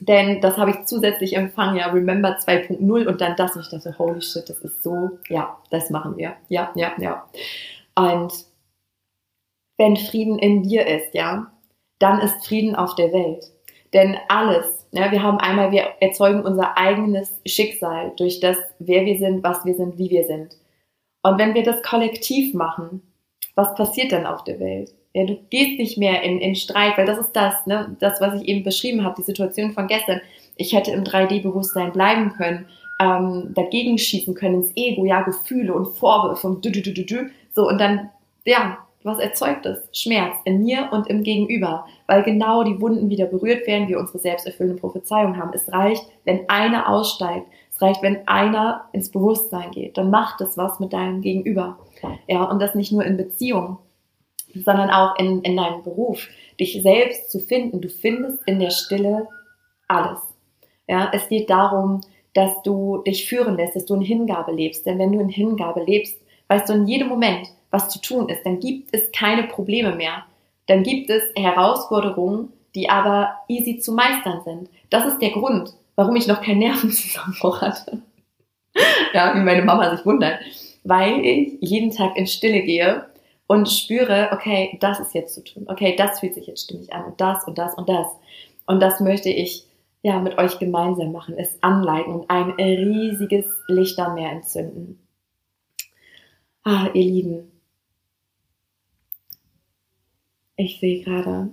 denn 0.00 0.40
das 0.40 0.56
habe 0.56 0.70
ich 0.70 0.84
zusätzlich 0.84 1.36
empfangen, 1.36 1.76
ja, 1.76 1.86
Remember 1.90 2.36
2.0 2.36 3.06
und 3.06 3.20
dann 3.20 3.36
das 3.36 3.56
und 3.56 3.62
ich 3.62 3.70
dachte, 3.70 3.98
holy 3.98 4.20
shit, 4.20 4.48
das 4.48 4.58
ist 4.60 4.82
so, 4.82 5.18
ja, 5.28 5.56
das 5.70 5.90
machen 5.90 6.16
wir, 6.16 6.34
ja, 6.48 6.70
ja, 6.74 6.92
ja. 6.98 7.28
Und 7.94 8.32
wenn 9.78 9.96
Frieden 9.96 10.38
in 10.38 10.62
dir 10.62 10.86
ist, 10.86 11.14
ja, 11.14 11.50
dann 11.98 12.20
ist 12.20 12.46
Frieden 12.46 12.76
auf 12.76 12.94
der 12.94 13.12
Welt. 13.12 13.50
Denn 13.92 14.16
alles, 14.28 14.86
ja, 14.92 15.10
wir 15.10 15.22
haben 15.22 15.38
einmal, 15.38 15.70
wir 15.72 15.94
erzeugen 16.00 16.44
unser 16.44 16.76
eigenes 16.76 17.40
Schicksal 17.46 18.12
durch 18.16 18.40
das, 18.40 18.58
wer 18.78 19.04
wir 19.04 19.18
sind, 19.18 19.42
was 19.42 19.64
wir 19.64 19.74
sind, 19.74 19.98
wie 19.98 20.10
wir 20.10 20.24
sind. 20.24 20.56
Und 21.22 21.38
wenn 21.38 21.54
wir 21.54 21.62
das 21.62 21.82
kollektiv 21.82 22.54
machen, 22.54 23.02
was 23.54 23.74
passiert 23.74 24.12
dann 24.12 24.26
auf 24.26 24.44
der 24.44 24.60
Welt? 24.60 24.94
Ja, 25.16 25.24
du 25.24 25.38
gehst 25.48 25.78
nicht 25.78 25.96
mehr 25.96 26.22
in, 26.22 26.40
in 26.40 26.54
Streit, 26.54 26.98
weil 26.98 27.06
das 27.06 27.16
ist 27.16 27.32
das, 27.32 27.66
ne, 27.66 27.96
das, 28.00 28.20
was 28.20 28.34
ich 28.34 28.46
eben 28.48 28.62
beschrieben 28.62 29.02
habe, 29.02 29.14
die 29.16 29.22
Situation 29.24 29.72
von 29.72 29.86
gestern. 29.86 30.20
Ich 30.56 30.74
hätte 30.74 30.90
im 30.90 31.04
3D-Bewusstsein 31.04 31.92
bleiben 31.92 32.34
können, 32.34 32.66
ähm, 33.00 33.54
dagegen 33.54 33.96
schießen 33.96 34.34
können 34.34 34.56
ins 34.56 34.72
Ego, 34.76 35.06
ja, 35.06 35.22
Gefühle 35.22 35.72
und 35.72 35.96
Vorwürfe 35.96 36.46
und 36.46 36.62
du, 36.62 36.70
du, 36.70 36.82
du, 36.82 36.92
du. 36.92 37.30
So, 37.54 37.66
und 37.66 37.80
dann, 37.80 38.10
ja, 38.44 38.76
was 39.04 39.18
erzeugt 39.18 39.64
es? 39.64 39.78
Schmerz 39.98 40.34
in 40.44 40.62
mir 40.62 40.90
und 40.92 41.06
im 41.06 41.22
Gegenüber, 41.22 41.86
weil 42.06 42.22
genau 42.22 42.62
die 42.62 42.78
Wunden 42.78 43.08
wieder 43.08 43.24
berührt 43.24 43.66
werden, 43.66 43.88
wir 43.88 43.98
unsere 43.98 44.18
selbsterfüllende 44.18 44.78
Prophezeiung 44.78 45.38
haben. 45.38 45.52
Es 45.54 45.72
reicht, 45.72 46.04
wenn 46.24 46.46
einer 46.50 46.90
aussteigt, 46.90 47.46
es 47.72 47.80
reicht, 47.80 48.02
wenn 48.02 48.28
einer 48.28 48.84
ins 48.92 49.10
Bewusstsein 49.10 49.70
geht, 49.70 49.96
dann 49.96 50.10
macht 50.10 50.42
es 50.42 50.58
was 50.58 50.78
mit 50.78 50.92
deinem 50.92 51.22
Gegenüber. 51.22 51.78
Ja, 52.26 52.44
und 52.44 52.60
das 52.60 52.74
nicht 52.74 52.92
nur 52.92 53.04
in 53.04 53.16
Beziehungen, 53.16 53.78
sondern 54.64 54.90
auch 54.90 55.18
in, 55.18 55.42
in 55.42 55.56
deinem 55.56 55.82
Beruf. 55.82 56.26
Dich 56.58 56.80
selbst 56.82 57.30
zu 57.30 57.38
finden. 57.38 57.80
Du 57.80 57.88
findest 57.88 58.38
in 58.46 58.58
der 58.58 58.70
Stille 58.70 59.28
alles. 59.88 60.20
Ja, 60.88 61.10
es 61.12 61.28
geht 61.28 61.50
darum, 61.50 62.00
dass 62.34 62.62
du 62.62 63.02
dich 63.06 63.28
führen 63.28 63.56
lässt, 63.56 63.76
dass 63.76 63.86
du 63.86 63.94
in 63.94 64.02
Hingabe 64.02 64.52
lebst. 64.52 64.86
Denn 64.86 64.98
wenn 64.98 65.12
du 65.12 65.20
in 65.20 65.28
Hingabe 65.28 65.82
lebst, 65.82 66.18
weißt 66.48 66.68
du 66.68 66.74
in 66.74 66.86
jedem 66.86 67.08
Moment, 67.08 67.48
was 67.70 67.88
zu 67.88 68.00
tun 68.00 68.28
ist. 68.28 68.44
Dann 68.44 68.60
gibt 68.60 68.90
es 68.92 69.10
keine 69.12 69.44
Probleme 69.44 69.94
mehr. 69.94 70.24
Dann 70.66 70.82
gibt 70.82 71.10
es 71.10 71.22
Herausforderungen, 71.36 72.52
die 72.74 72.90
aber 72.90 73.34
easy 73.48 73.78
zu 73.78 73.92
meistern 73.92 74.42
sind. 74.44 74.68
Das 74.90 75.06
ist 75.06 75.20
der 75.20 75.30
Grund, 75.30 75.74
warum 75.94 76.14
ich 76.16 76.26
noch 76.26 76.42
keinen 76.42 76.58
Nervenzusammenbruch 76.58 77.62
hatte. 77.62 78.02
ja, 79.14 79.34
wie 79.34 79.40
meine 79.40 79.62
Mama 79.62 79.96
sich 79.96 80.04
wundert. 80.04 80.40
Weil 80.84 81.24
ich 81.24 81.56
jeden 81.60 81.90
Tag 81.90 82.16
in 82.16 82.26
Stille 82.26 82.62
gehe 82.62 83.06
und 83.46 83.68
spüre, 83.70 84.30
okay, 84.32 84.76
das 84.80 85.00
ist 85.00 85.14
jetzt 85.14 85.34
zu 85.34 85.44
tun. 85.44 85.64
Okay, 85.68 85.94
das 85.96 86.20
fühlt 86.20 86.34
sich 86.34 86.46
jetzt 86.46 86.64
stimmig 86.64 86.92
an 86.92 87.04
und 87.06 87.20
das 87.20 87.46
und 87.46 87.58
das 87.58 87.74
und 87.74 87.88
das. 87.88 88.06
Und 88.66 88.80
das 88.80 89.00
möchte 89.00 89.28
ich 89.28 89.66
ja 90.02 90.18
mit 90.20 90.38
euch 90.38 90.58
gemeinsam 90.58 91.12
machen, 91.12 91.36
es 91.38 91.56
anleiten 91.62 92.12
und 92.12 92.30
ein 92.30 92.50
riesiges 92.52 93.46
Lichtermeer 93.68 94.30
entzünden. 94.32 95.00
Ah, 96.64 96.88
ihr 96.94 97.04
Lieben, 97.04 97.52
ich 100.56 100.80
sehe 100.80 101.02
gerade, 101.04 101.52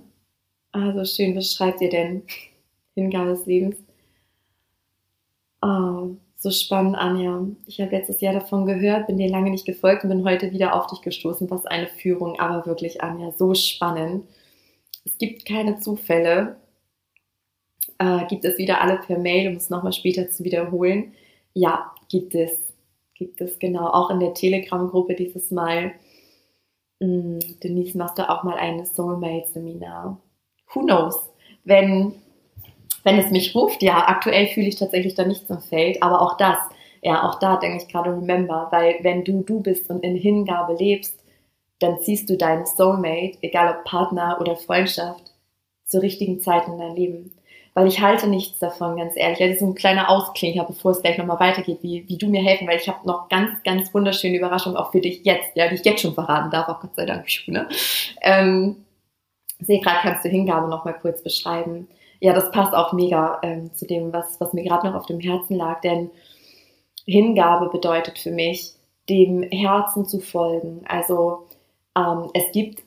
ah, 0.72 0.92
so 0.92 1.04
schön, 1.04 1.36
was 1.36 1.52
schreibt 1.52 1.80
ihr 1.80 1.90
denn? 1.90 2.22
Hingabe 2.94 3.30
des 3.30 3.46
Lebens. 3.46 3.76
Oh, 5.62 6.16
so 6.44 6.50
spannend, 6.50 6.94
Anja. 6.94 7.46
Ich 7.66 7.80
habe 7.80 7.96
letztes 7.96 8.20
Jahr 8.20 8.34
davon 8.34 8.66
gehört, 8.66 9.06
bin 9.06 9.16
dir 9.16 9.30
lange 9.30 9.50
nicht 9.50 9.64
gefolgt 9.64 10.04
und 10.04 10.10
bin 10.10 10.26
heute 10.26 10.52
wieder 10.52 10.74
auf 10.74 10.88
dich 10.88 11.00
gestoßen. 11.00 11.50
Was 11.50 11.64
eine 11.64 11.86
Führung, 11.86 12.38
aber 12.38 12.66
wirklich, 12.66 13.02
Anja, 13.02 13.32
so 13.32 13.54
spannend. 13.54 14.26
Es 15.06 15.16
gibt 15.16 15.46
keine 15.46 15.80
Zufälle. 15.80 16.56
Äh, 17.98 18.26
gibt 18.26 18.44
es 18.44 18.58
wieder 18.58 18.82
alle 18.82 18.98
per 18.98 19.18
Mail, 19.18 19.48
um 19.48 19.56
es 19.56 19.70
nochmal 19.70 19.94
später 19.94 20.28
zu 20.28 20.44
wiederholen? 20.44 21.14
Ja, 21.54 21.94
gibt 22.10 22.34
es. 22.34 22.74
Gibt 23.14 23.40
es, 23.40 23.58
genau. 23.58 23.86
Auch 23.86 24.10
in 24.10 24.20
der 24.20 24.34
Telegram-Gruppe 24.34 25.14
dieses 25.14 25.50
Mal. 25.50 25.92
Hm, 27.00 27.38
Denise, 27.62 27.96
machst 27.96 28.18
du 28.18 28.28
auch 28.28 28.42
mal 28.42 28.58
ein 28.58 28.84
Soulmate-Seminar? 28.84 30.20
Who 30.74 30.80
knows? 30.82 31.16
Wenn 31.64 32.16
wenn 33.04 33.18
es 33.18 33.30
mich 33.30 33.54
ruft, 33.54 33.82
ja, 33.82 34.08
aktuell 34.08 34.48
fühle 34.48 34.66
ich 34.66 34.76
tatsächlich 34.76 35.14
da 35.14 35.24
nichts 35.24 35.48
im 35.50 35.60
Feld, 35.60 36.02
aber 36.02 36.22
auch 36.22 36.36
das, 36.36 36.58
ja, 37.02 37.28
auch 37.28 37.38
da 37.38 37.56
denke 37.56 37.84
ich 37.84 37.88
gerade 37.88 38.10
remember, 38.10 38.68
weil 38.70 38.96
wenn 39.02 39.24
du 39.24 39.42
du 39.42 39.60
bist 39.60 39.88
und 39.90 40.02
in 40.02 40.16
Hingabe 40.16 40.74
lebst, 40.74 41.22
dann 41.78 42.00
ziehst 42.00 42.30
du 42.30 42.36
deinen 42.36 42.66
Soulmate, 42.66 43.38
egal 43.42 43.76
ob 43.76 43.84
Partner 43.84 44.38
oder 44.40 44.56
Freundschaft, 44.56 45.22
zur 45.84 46.00
richtigen 46.02 46.40
Zeit 46.40 46.66
in 46.66 46.78
dein 46.78 46.96
Leben. 46.96 47.36
Weil 47.74 47.88
ich 47.88 48.00
halte 48.00 48.28
nichts 48.28 48.60
davon, 48.60 48.96
ganz 48.96 49.16
ehrlich. 49.16 49.38
Das 49.38 49.50
ist 49.50 49.60
ein 49.60 49.74
kleiner 49.74 50.08
Ausklinker, 50.08 50.64
bevor 50.64 50.92
es 50.92 51.02
gleich 51.02 51.18
nochmal 51.18 51.40
weitergeht, 51.40 51.80
wie, 51.82 52.08
wie 52.08 52.16
du 52.16 52.28
mir 52.28 52.42
helfen, 52.42 52.68
weil 52.68 52.78
ich 52.78 52.88
habe 52.88 53.06
noch 53.06 53.28
ganz, 53.28 53.62
ganz 53.64 53.92
wunderschöne 53.92 54.38
Überraschungen 54.38 54.78
auch 54.78 54.92
für 54.92 55.00
dich 55.00 55.24
jetzt, 55.24 55.56
ja, 55.56 55.68
die 55.68 55.74
ich 55.74 55.84
jetzt 55.84 56.00
schon 56.00 56.14
verraten 56.14 56.50
darf, 56.50 56.68
auch 56.68 56.80
Gott 56.80 56.94
sei 56.94 57.04
Dank. 57.04 57.26
Ne? 57.48 57.68
Ähm, 58.22 58.84
sehe 59.58 59.80
gerade, 59.80 59.98
kannst 60.02 60.24
du 60.24 60.28
Hingabe 60.28 60.68
nochmal 60.68 60.94
kurz 60.94 61.22
beschreiben 61.22 61.88
ja, 62.24 62.32
das 62.32 62.50
passt 62.52 62.72
auch 62.72 62.94
mega 62.94 63.38
ähm, 63.42 63.74
zu 63.74 63.86
dem, 63.86 64.10
was, 64.10 64.40
was 64.40 64.54
mir 64.54 64.64
gerade 64.64 64.86
noch 64.86 64.94
auf 64.94 65.04
dem 65.04 65.20
Herzen 65.20 65.56
lag, 65.56 65.82
denn 65.82 66.10
Hingabe 67.04 67.68
bedeutet 67.68 68.18
für 68.18 68.30
mich, 68.30 68.72
dem 69.10 69.42
Herzen 69.42 70.06
zu 70.06 70.20
folgen. 70.20 70.80
Also 70.88 71.48
ähm, 71.94 72.30
es 72.32 72.50
gibt 72.52 72.82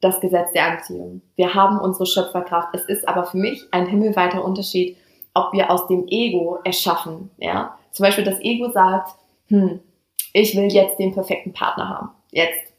das 0.00 0.20
Gesetz 0.20 0.52
der 0.52 0.64
Anziehung. 0.68 1.20
Wir 1.36 1.52
haben 1.52 1.78
unsere 1.80 2.06
Schöpferkraft. 2.06 2.70
Es 2.72 2.84
ist 2.84 3.06
aber 3.06 3.24
für 3.24 3.36
mich 3.36 3.62
ein 3.72 3.86
himmelweiter 3.86 4.42
Unterschied, 4.42 4.96
ob 5.34 5.52
wir 5.52 5.70
aus 5.70 5.86
dem 5.88 6.08
Ego 6.08 6.58
erschaffen. 6.64 7.30
Ja? 7.36 7.76
Zum 7.90 8.04
Beispiel 8.04 8.24
das 8.24 8.40
Ego 8.40 8.70
sagt, 8.70 9.10
hm, 9.48 9.80
ich 10.32 10.56
will 10.56 10.72
jetzt 10.72 10.98
den 10.98 11.12
perfekten 11.12 11.52
Partner 11.52 11.90
haben. 11.90 12.08
Jetzt 12.30 12.71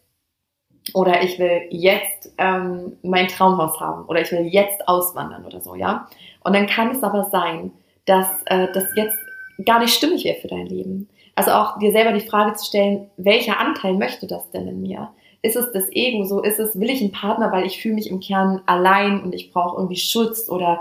oder 0.93 1.23
ich 1.23 1.39
will 1.39 1.61
jetzt 1.69 2.33
ähm, 2.37 2.97
mein 3.03 3.27
Traumhaus 3.27 3.79
haben 3.79 4.05
oder 4.05 4.21
ich 4.21 4.31
will 4.31 4.45
jetzt 4.45 4.87
auswandern 4.87 5.45
oder 5.45 5.61
so, 5.61 5.75
ja. 5.75 6.07
Und 6.43 6.53
dann 6.53 6.67
kann 6.67 6.91
es 6.91 7.03
aber 7.03 7.25
sein, 7.31 7.71
dass 8.05 8.27
äh, 8.45 8.67
das 8.73 8.85
jetzt 8.95 9.17
gar 9.65 9.79
nicht 9.79 9.93
stimmig 9.93 10.25
wäre 10.25 10.39
für 10.41 10.49
dein 10.49 10.67
Leben. 10.67 11.07
Also 11.35 11.51
auch 11.51 11.79
dir 11.79 11.91
selber 11.91 12.11
die 12.11 12.27
Frage 12.27 12.53
zu 12.53 12.65
stellen, 12.65 13.09
welcher 13.17 13.59
Anteil 13.59 13.93
möchte 13.93 14.27
das 14.27 14.49
denn 14.51 14.67
in 14.67 14.81
mir? 14.81 15.09
Ist 15.41 15.55
es 15.55 15.71
das 15.71 15.89
Ego 15.91 16.23
so? 16.25 16.41
Ist 16.41 16.59
es, 16.59 16.79
will 16.79 16.89
ich 16.89 17.01
einen 17.01 17.11
Partner, 17.11 17.51
weil 17.51 17.65
ich 17.65 17.81
fühle 17.81 17.95
mich 17.95 18.09
im 18.09 18.19
Kern 18.19 18.61
allein 18.65 19.21
und 19.23 19.33
ich 19.33 19.51
brauche 19.51 19.77
irgendwie 19.77 19.97
Schutz 19.97 20.49
oder 20.49 20.79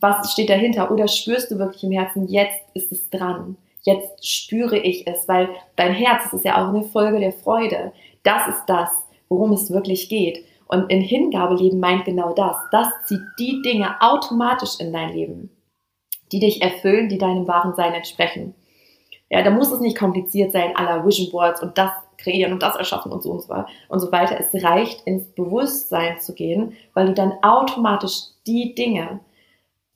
was 0.00 0.32
steht 0.32 0.48
dahinter? 0.48 0.90
Oder 0.90 1.06
spürst 1.06 1.50
du 1.50 1.58
wirklich 1.58 1.84
im 1.84 1.92
Herzen, 1.92 2.26
jetzt 2.28 2.60
ist 2.74 2.90
es 2.90 3.08
dran? 3.10 3.56
Jetzt 3.82 4.26
spüre 4.26 4.78
ich 4.78 5.06
es, 5.06 5.28
weil 5.28 5.48
dein 5.76 5.92
Herz, 5.92 6.24
das 6.24 6.34
ist 6.34 6.44
ja 6.44 6.62
auch 6.62 6.68
eine 6.68 6.82
Folge 6.82 7.20
der 7.20 7.32
Freude. 7.32 7.92
Das 8.22 8.46
ist 8.48 8.64
das, 8.66 8.90
worum 9.30 9.52
es 9.52 9.70
wirklich 9.70 10.10
geht. 10.10 10.44
Und 10.66 10.90
in 10.90 11.00
Hingabe 11.00 11.54
leben 11.54 11.80
meint 11.80 12.04
genau 12.04 12.34
das. 12.34 12.56
Das 12.70 12.88
zieht 13.06 13.22
die 13.38 13.62
Dinge 13.62 14.00
automatisch 14.00 14.78
in 14.78 14.92
dein 14.92 15.14
Leben, 15.14 15.50
die 16.30 16.40
dich 16.40 16.60
erfüllen, 16.60 17.08
die 17.08 17.18
deinem 17.18 17.48
wahren 17.48 17.74
Sein 17.74 17.94
entsprechen. 17.94 18.54
Ja, 19.30 19.42
da 19.42 19.50
muss 19.50 19.72
es 19.72 19.80
nicht 19.80 19.98
kompliziert 19.98 20.52
sein, 20.52 20.76
aller 20.76 21.06
Vision 21.06 21.30
Boards 21.30 21.62
und 21.62 21.78
das 21.78 21.90
kreieren 22.18 22.52
und 22.52 22.62
das 22.62 22.76
erschaffen 22.76 23.10
und 23.10 23.22
so 23.22 23.30
und 23.30 23.42
so, 23.42 23.64
und 23.88 24.00
so 24.00 24.12
weiter. 24.12 24.38
Es 24.38 24.62
reicht, 24.62 25.06
ins 25.06 25.26
Bewusstsein 25.28 26.20
zu 26.20 26.34
gehen, 26.34 26.74
weil 26.94 27.06
du 27.06 27.14
dann 27.14 27.32
automatisch 27.42 28.24
die 28.46 28.74
Dinge, 28.74 29.20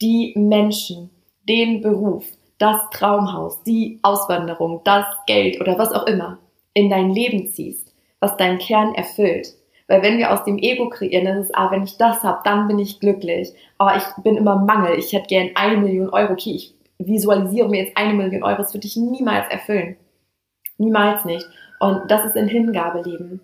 die 0.00 0.32
Menschen, 0.36 1.10
den 1.48 1.82
Beruf, 1.82 2.24
das 2.58 2.80
Traumhaus, 2.90 3.62
die 3.64 3.98
Auswanderung, 4.02 4.80
das 4.84 5.06
Geld 5.26 5.60
oder 5.60 5.78
was 5.78 5.92
auch 5.92 6.06
immer 6.06 6.38
in 6.72 6.88
dein 6.88 7.10
Leben 7.10 7.50
ziehst 7.50 7.93
was 8.24 8.36
deinen 8.38 8.58
Kern 8.58 8.94
erfüllt. 8.94 9.54
Weil 9.86 10.02
wenn 10.02 10.16
wir 10.16 10.32
aus 10.32 10.44
dem 10.44 10.56
Ego 10.58 10.88
kreieren, 10.88 11.26
dann 11.26 11.38
ist 11.38 11.50
es, 11.50 11.54
ah, 11.54 11.70
wenn 11.70 11.84
ich 11.84 11.98
das 11.98 12.22
habe, 12.22 12.40
dann 12.44 12.66
bin 12.66 12.78
ich 12.78 13.00
glücklich. 13.00 13.52
Aber 13.76 13.92
oh, 13.94 13.98
ich 13.98 14.22
bin 14.22 14.36
immer 14.36 14.56
Mangel. 14.56 14.98
Ich 14.98 15.12
hätte 15.12 15.26
gern 15.26 15.50
eine 15.54 15.76
Million 15.76 16.08
Euro. 16.08 16.32
Okay, 16.32 16.54
ich 16.54 16.74
visualisiere 16.98 17.68
mir 17.68 17.84
jetzt 17.84 17.96
eine 17.96 18.14
Million 18.14 18.42
Euro. 18.42 18.56
Das 18.56 18.72
würde 18.72 18.86
ich 18.86 18.96
niemals 18.96 19.46
erfüllen. 19.50 19.96
Niemals 20.78 21.24
nicht. 21.26 21.46
Und 21.80 22.10
das 22.10 22.24
ist 22.24 22.36
in 22.36 22.48
Hingabe 22.48 23.02
leben. 23.02 23.40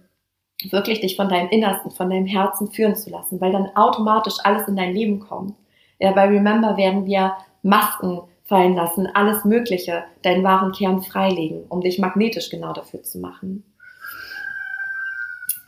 Wirklich 0.70 1.00
dich 1.00 1.16
von 1.16 1.28
deinem 1.28 1.50
Innersten, 1.50 1.90
von 1.90 2.08
deinem 2.08 2.26
Herzen 2.26 2.70
führen 2.70 2.96
zu 2.96 3.10
lassen, 3.10 3.40
weil 3.40 3.52
dann 3.52 3.74
automatisch 3.76 4.36
alles 4.42 4.66
in 4.66 4.76
dein 4.76 4.94
Leben 4.94 5.20
kommt. 5.20 5.54
Ja, 5.98 6.12
bei 6.12 6.26
Remember 6.26 6.78
werden 6.78 7.04
wir 7.04 7.34
Masken 7.62 8.22
fallen 8.44 8.74
lassen, 8.74 9.06
alles 9.14 9.44
Mögliche, 9.44 10.04
deinen 10.22 10.42
wahren 10.42 10.72
Kern 10.72 11.02
freilegen, 11.02 11.64
um 11.68 11.82
dich 11.82 11.98
magnetisch 11.98 12.50
genau 12.50 12.72
dafür 12.72 13.02
zu 13.02 13.18
machen. 13.20 13.69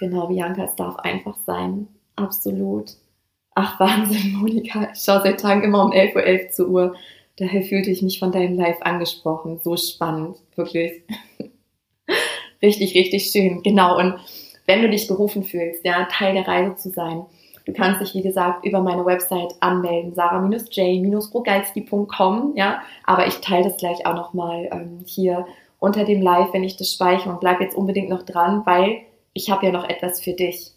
Genau, 0.02 0.26
Bianca, 0.26 0.64
es 0.64 0.74
darf 0.74 0.96
einfach 0.96 1.36
sein. 1.46 1.86
Absolut. 2.16 2.96
Ach, 3.54 3.78
Wahnsinn, 3.78 4.32
Monika. 4.40 4.88
Ich 4.92 4.98
schaue 4.98 5.22
seit 5.22 5.38
Tagen 5.38 5.62
immer 5.62 5.84
um 5.84 5.92
11.11 5.92 6.16
Uhr 6.16 6.24
11 6.24 6.50
zur 6.50 6.68
Uhr. 6.70 6.96
Daher 7.36 7.62
fühlte 7.62 7.92
ich 7.92 8.02
mich 8.02 8.18
von 8.18 8.32
deinem 8.32 8.56
Live 8.56 8.82
angesprochen. 8.82 9.60
So 9.62 9.76
spannend, 9.76 10.38
wirklich. 10.56 11.04
richtig, 12.62 12.96
richtig 12.96 13.30
schön. 13.30 13.62
Genau. 13.62 13.96
Und 13.96 14.16
wenn 14.66 14.82
du 14.82 14.90
dich 14.90 15.06
berufen 15.06 15.44
fühlst, 15.44 15.84
ja, 15.84 16.08
Teil 16.10 16.34
der 16.34 16.48
Reise 16.48 16.74
zu 16.74 16.90
sein, 16.90 17.24
du 17.64 17.72
kannst 17.72 18.00
dich, 18.00 18.12
wie 18.16 18.22
gesagt, 18.22 18.66
über 18.66 18.80
meine 18.80 19.06
Website 19.06 19.54
anmelden, 19.60 20.16
sarah-j-rogalski.com, 20.16 22.54
ja. 22.56 22.82
Aber 23.04 23.28
ich 23.28 23.36
teile 23.36 23.68
das 23.68 23.76
gleich 23.76 24.04
auch 24.04 24.16
nochmal 24.16 24.68
ähm, 24.72 24.98
hier 25.06 25.46
unter 25.78 26.04
dem 26.04 26.22
Live, 26.22 26.52
wenn 26.52 26.64
ich 26.64 26.76
das 26.76 26.92
speichere 26.92 27.32
und 27.32 27.38
bleib 27.38 27.60
jetzt 27.60 27.76
unbedingt 27.76 28.08
noch 28.08 28.24
dran, 28.24 28.66
weil 28.66 29.02
ich 29.34 29.50
habe 29.50 29.66
ja 29.66 29.72
noch 29.72 29.88
etwas 29.88 30.20
für 30.20 30.32
dich. 30.32 30.72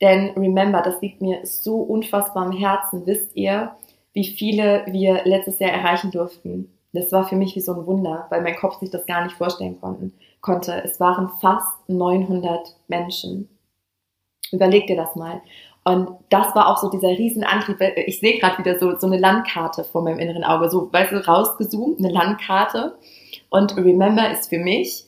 Denn 0.00 0.30
remember, 0.36 0.82
das 0.82 1.00
liegt 1.00 1.22
mir 1.22 1.40
so 1.44 1.76
unfassbar 1.76 2.44
am 2.44 2.52
Herzen. 2.52 3.06
Wisst 3.06 3.34
ihr, 3.34 3.72
wie 4.12 4.26
viele 4.26 4.84
wir 4.88 5.22
letztes 5.24 5.58
Jahr 5.58 5.70
erreichen 5.70 6.10
durften? 6.10 6.70
Das 6.92 7.12
war 7.12 7.28
für 7.28 7.36
mich 7.36 7.54
wie 7.56 7.60
so 7.60 7.72
ein 7.72 7.86
Wunder, 7.86 8.26
weil 8.30 8.42
mein 8.42 8.56
Kopf 8.56 8.78
sich 8.78 8.90
das 8.90 9.06
gar 9.06 9.24
nicht 9.24 9.36
vorstellen 9.36 9.80
konnten, 9.80 10.14
konnte. 10.40 10.82
Es 10.84 11.00
waren 11.00 11.30
fast 11.40 11.88
900 11.88 12.76
Menschen. 12.88 13.48
Überleg 14.52 14.86
dir 14.86 14.96
das 14.96 15.14
mal. 15.16 15.40
Und 15.84 16.10
das 16.30 16.54
war 16.54 16.68
auch 16.68 16.78
so 16.78 16.90
dieser 16.90 17.10
Riesenantrieb. 17.10 17.80
Ich 18.06 18.18
sehe 18.18 18.38
gerade 18.38 18.58
wieder 18.58 18.78
so, 18.78 18.98
so 18.98 19.06
eine 19.06 19.18
Landkarte 19.18 19.84
vor 19.84 20.02
meinem 20.02 20.18
inneren 20.18 20.42
Auge, 20.42 20.68
so, 20.68 20.92
weißt 20.92 21.12
du, 21.12 21.26
rausgezoomt, 21.26 21.98
eine 21.98 22.10
Landkarte. 22.10 22.96
Und 23.50 23.76
Remember 23.76 24.30
ist 24.30 24.48
für 24.48 24.58
mich, 24.58 25.05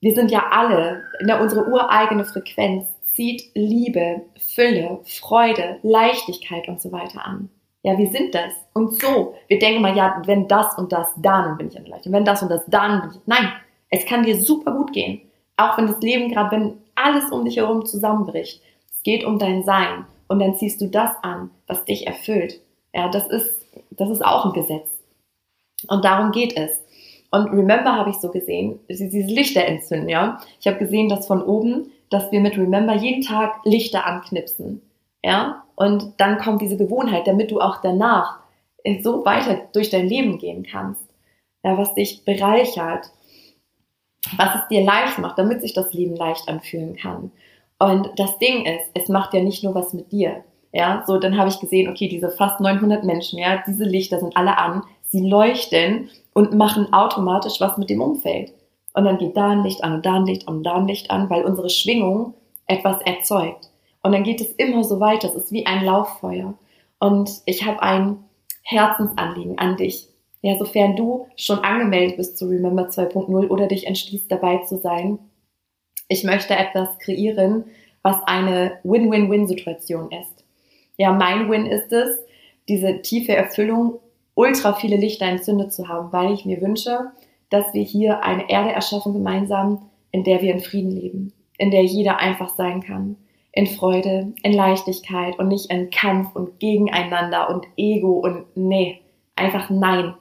wir 0.00 0.14
sind 0.14 0.30
ja 0.30 0.46
alle, 0.50 1.02
der, 1.26 1.40
unsere 1.40 1.66
ureigene 1.68 2.24
Frequenz 2.24 2.88
zieht 3.06 3.50
Liebe, 3.54 4.22
Fülle, 4.38 5.00
Freude, 5.04 5.78
Leichtigkeit 5.82 6.68
und 6.68 6.80
so 6.80 6.90
weiter 6.92 7.24
an. 7.24 7.50
Ja, 7.82 7.96
wir 7.96 8.08
sind 8.10 8.34
das. 8.34 8.52
Und 8.74 9.00
so, 9.00 9.34
wir 9.48 9.58
denken 9.58 9.82
mal, 9.82 9.96
ja, 9.96 10.22
wenn 10.26 10.48
das 10.48 10.76
und 10.76 10.92
das, 10.92 11.08
dann 11.16 11.56
bin 11.56 11.68
ich 11.68 11.76
in 11.76 11.84
der 11.84 11.90
Leichtigkeit. 11.92 12.18
Wenn 12.18 12.24
das 12.24 12.42
und 12.42 12.50
das, 12.50 12.62
dann 12.66 13.00
bin 13.02 13.10
ich. 13.12 13.20
Nein, 13.26 13.52
es 13.88 14.06
kann 14.06 14.22
dir 14.22 14.40
super 14.40 14.72
gut 14.72 14.92
gehen. 14.92 15.22
Auch 15.56 15.76
wenn 15.76 15.86
das 15.86 16.00
Leben 16.00 16.30
gerade, 16.30 16.50
wenn 16.52 16.78
alles 16.94 17.30
um 17.30 17.44
dich 17.44 17.56
herum 17.56 17.84
zusammenbricht. 17.84 18.62
Es 18.90 19.02
geht 19.02 19.24
um 19.24 19.38
dein 19.38 19.64
Sein. 19.64 20.06
Und 20.28 20.38
dann 20.38 20.56
ziehst 20.56 20.80
du 20.80 20.86
das 20.86 21.10
an, 21.22 21.50
was 21.66 21.84
dich 21.84 22.06
erfüllt. 22.06 22.60
Ja, 22.94 23.08
das 23.08 23.26
ist, 23.28 23.66
das 23.90 24.10
ist 24.10 24.24
auch 24.24 24.46
ein 24.46 24.52
Gesetz. 24.52 24.88
Und 25.88 26.04
darum 26.04 26.32
geht 26.32 26.56
es. 26.56 26.70
Und 27.30 27.50
Remember 27.52 27.94
habe 27.94 28.10
ich 28.10 28.16
so 28.16 28.30
gesehen, 28.30 28.80
dieses 28.88 29.30
Lichter 29.30 29.64
entzünden, 29.64 30.08
ja. 30.08 30.40
Ich 30.60 30.66
habe 30.66 30.78
gesehen, 30.78 31.08
dass 31.08 31.26
von 31.26 31.42
oben, 31.42 31.92
dass 32.10 32.32
wir 32.32 32.40
mit 32.40 32.58
Remember 32.58 32.94
jeden 32.94 33.22
Tag 33.22 33.60
Lichter 33.64 34.06
anknipsen, 34.06 34.82
ja. 35.24 35.64
Und 35.76 36.14
dann 36.18 36.38
kommt 36.38 36.60
diese 36.60 36.76
Gewohnheit, 36.76 37.26
damit 37.26 37.50
du 37.50 37.60
auch 37.60 37.80
danach 37.80 38.40
so 39.02 39.24
weiter 39.24 39.60
durch 39.72 39.90
dein 39.90 40.08
Leben 40.08 40.38
gehen 40.38 40.66
kannst, 40.68 41.02
ja, 41.62 41.76
was 41.78 41.94
dich 41.94 42.24
bereichert, 42.24 43.10
was 44.36 44.54
es 44.54 44.68
dir 44.68 44.82
leicht 44.82 45.18
macht, 45.18 45.38
damit 45.38 45.60
sich 45.60 45.72
das 45.72 45.92
Leben 45.92 46.16
leicht 46.16 46.48
anfühlen 46.48 46.96
kann. 46.96 47.30
Und 47.78 48.10
das 48.16 48.38
Ding 48.38 48.66
ist, 48.66 48.90
es 48.94 49.08
macht 49.08 49.32
ja 49.34 49.42
nicht 49.42 49.64
nur 49.64 49.74
was 49.74 49.94
mit 49.94 50.12
dir. 50.12 50.44
Ja, 50.72 51.02
so 51.06 51.18
dann 51.18 51.36
habe 51.36 51.48
ich 51.48 51.58
gesehen, 51.60 51.90
okay, 51.90 52.08
diese 52.08 52.30
fast 52.30 52.60
900 52.60 53.04
Menschen, 53.04 53.38
ja, 53.38 53.62
diese 53.66 53.84
Lichter 53.84 54.20
sind 54.20 54.36
alle 54.36 54.56
an, 54.56 54.82
sie 55.08 55.26
leuchten 55.28 56.10
und 56.32 56.54
machen 56.54 56.92
automatisch 56.92 57.60
was 57.60 57.76
mit 57.76 57.90
dem 57.90 58.00
Umfeld. 58.00 58.52
Und 58.94 59.04
dann 59.04 59.18
geht 59.18 59.36
da 59.36 59.50
ein 59.50 59.62
Licht 59.62 59.84
an 59.84 59.94
und 59.94 60.06
da 60.06 60.14
ein 60.14 60.26
Licht 60.26 60.48
an 60.48 60.58
und 60.58 60.62
da 60.64 60.74
ein 60.74 60.86
Licht 60.88 61.10
an, 61.10 61.30
weil 61.30 61.44
unsere 61.44 61.70
Schwingung 61.70 62.34
etwas 62.66 63.00
erzeugt. 63.02 63.70
Und 64.02 64.12
dann 64.12 64.24
geht 64.24 64.40
es 64.40 64.52
immer 64.52 64.84
so 64.84 65.00
weiter. 65.00 65.28
Es 65.28 65.34
ist 65.34 65.52
wie 65.52 65.66
ein 65.66 65.84
Lauffeuer. 65.84 66.54
Und 66.98 67.30
ich 67.46 67.64
habe 67.64 67.82
ein 67.82 68.24
Herzensanliegen 68.62 69.58
an 69.58 69.76
dich. 69.76 70.08
Ja, 70.42 70.56
sofern 70.58 70.96
du 70.96 71.26
schon 71.36 71.58
angemeldet 71.60 72.16
bist 72.16 72.38
zu 72.38 72.46
Remember 72.46 72.88
2.0 72.88 73.48
oder 73.48 73.66
dich 73.66 73.86
entschließt, 73.86 74.30
dabei 74.30 74.58
zu 74.58 74.78
sein, 74.78 75.18
ich 76.08 76.24
möchte 76.24 76.54
etwas 76.56 76.98
kreieren, 76.98 77.64
was 78.02 78.16
eine 78.26 78.78
Win-Win-Win-Situation 78.82 80.10
ist. 80.10 80.44
Ja, 80.96 81.12
mein 81.12 81.50
Win 81.50 81.66
ist 81.66 81.92
es, 81.92 82.18
diese 82.68 83.02
tiefe 83.02 83.34
Erfüllung, 83.34 84.00
ultra 84.40 84.72
viele 84.72 84.96
Lichter 84.96 85.26
entzündet 85.26 85.70
zu 85.70 85.86
haben, 85.88 86.12
weil 86.12 86.32
ich 86.32 86.46
mir 86.46 86.62
wünsche, 86.62 87.12
dass 87.50 87.74
wir 87.74 87.82
hier 87.82 88.24
eine 88.24 88.48
Erde 88.48 88.72
erschaffen 88.72 89.12
gemeinsam, 89.12 89.82
in 90.12 90.24
der 90.24 90.40
wir 90.40 90.54
in 90.54 90.60
Frieden 90.60 90.90
leben, 90.90 91.32
in 91.58 91.70
der 91.70 91.84
jeder 91.84 92.18
einfach 92.18 92.48
sein 92.48 92.80
kann, 92.80 93.16
in 93.52 93.66
Freude, 93.66 94.32
in 94.42 94.54
Leichtigkeit 94.54 95.38
und 95.38 95.48
nicht 95.48 95.70
in 95.70 95.90
Kampf 95.90 96.34
und 96.34 96.58
gegeneinander 96.58 97.50
und 97.50 97.66
Ego 97.76 98.12
und 98.12 98.46
nee, 98.54 99.00
einfach 99.36 99.68
nein. 99.68 100.14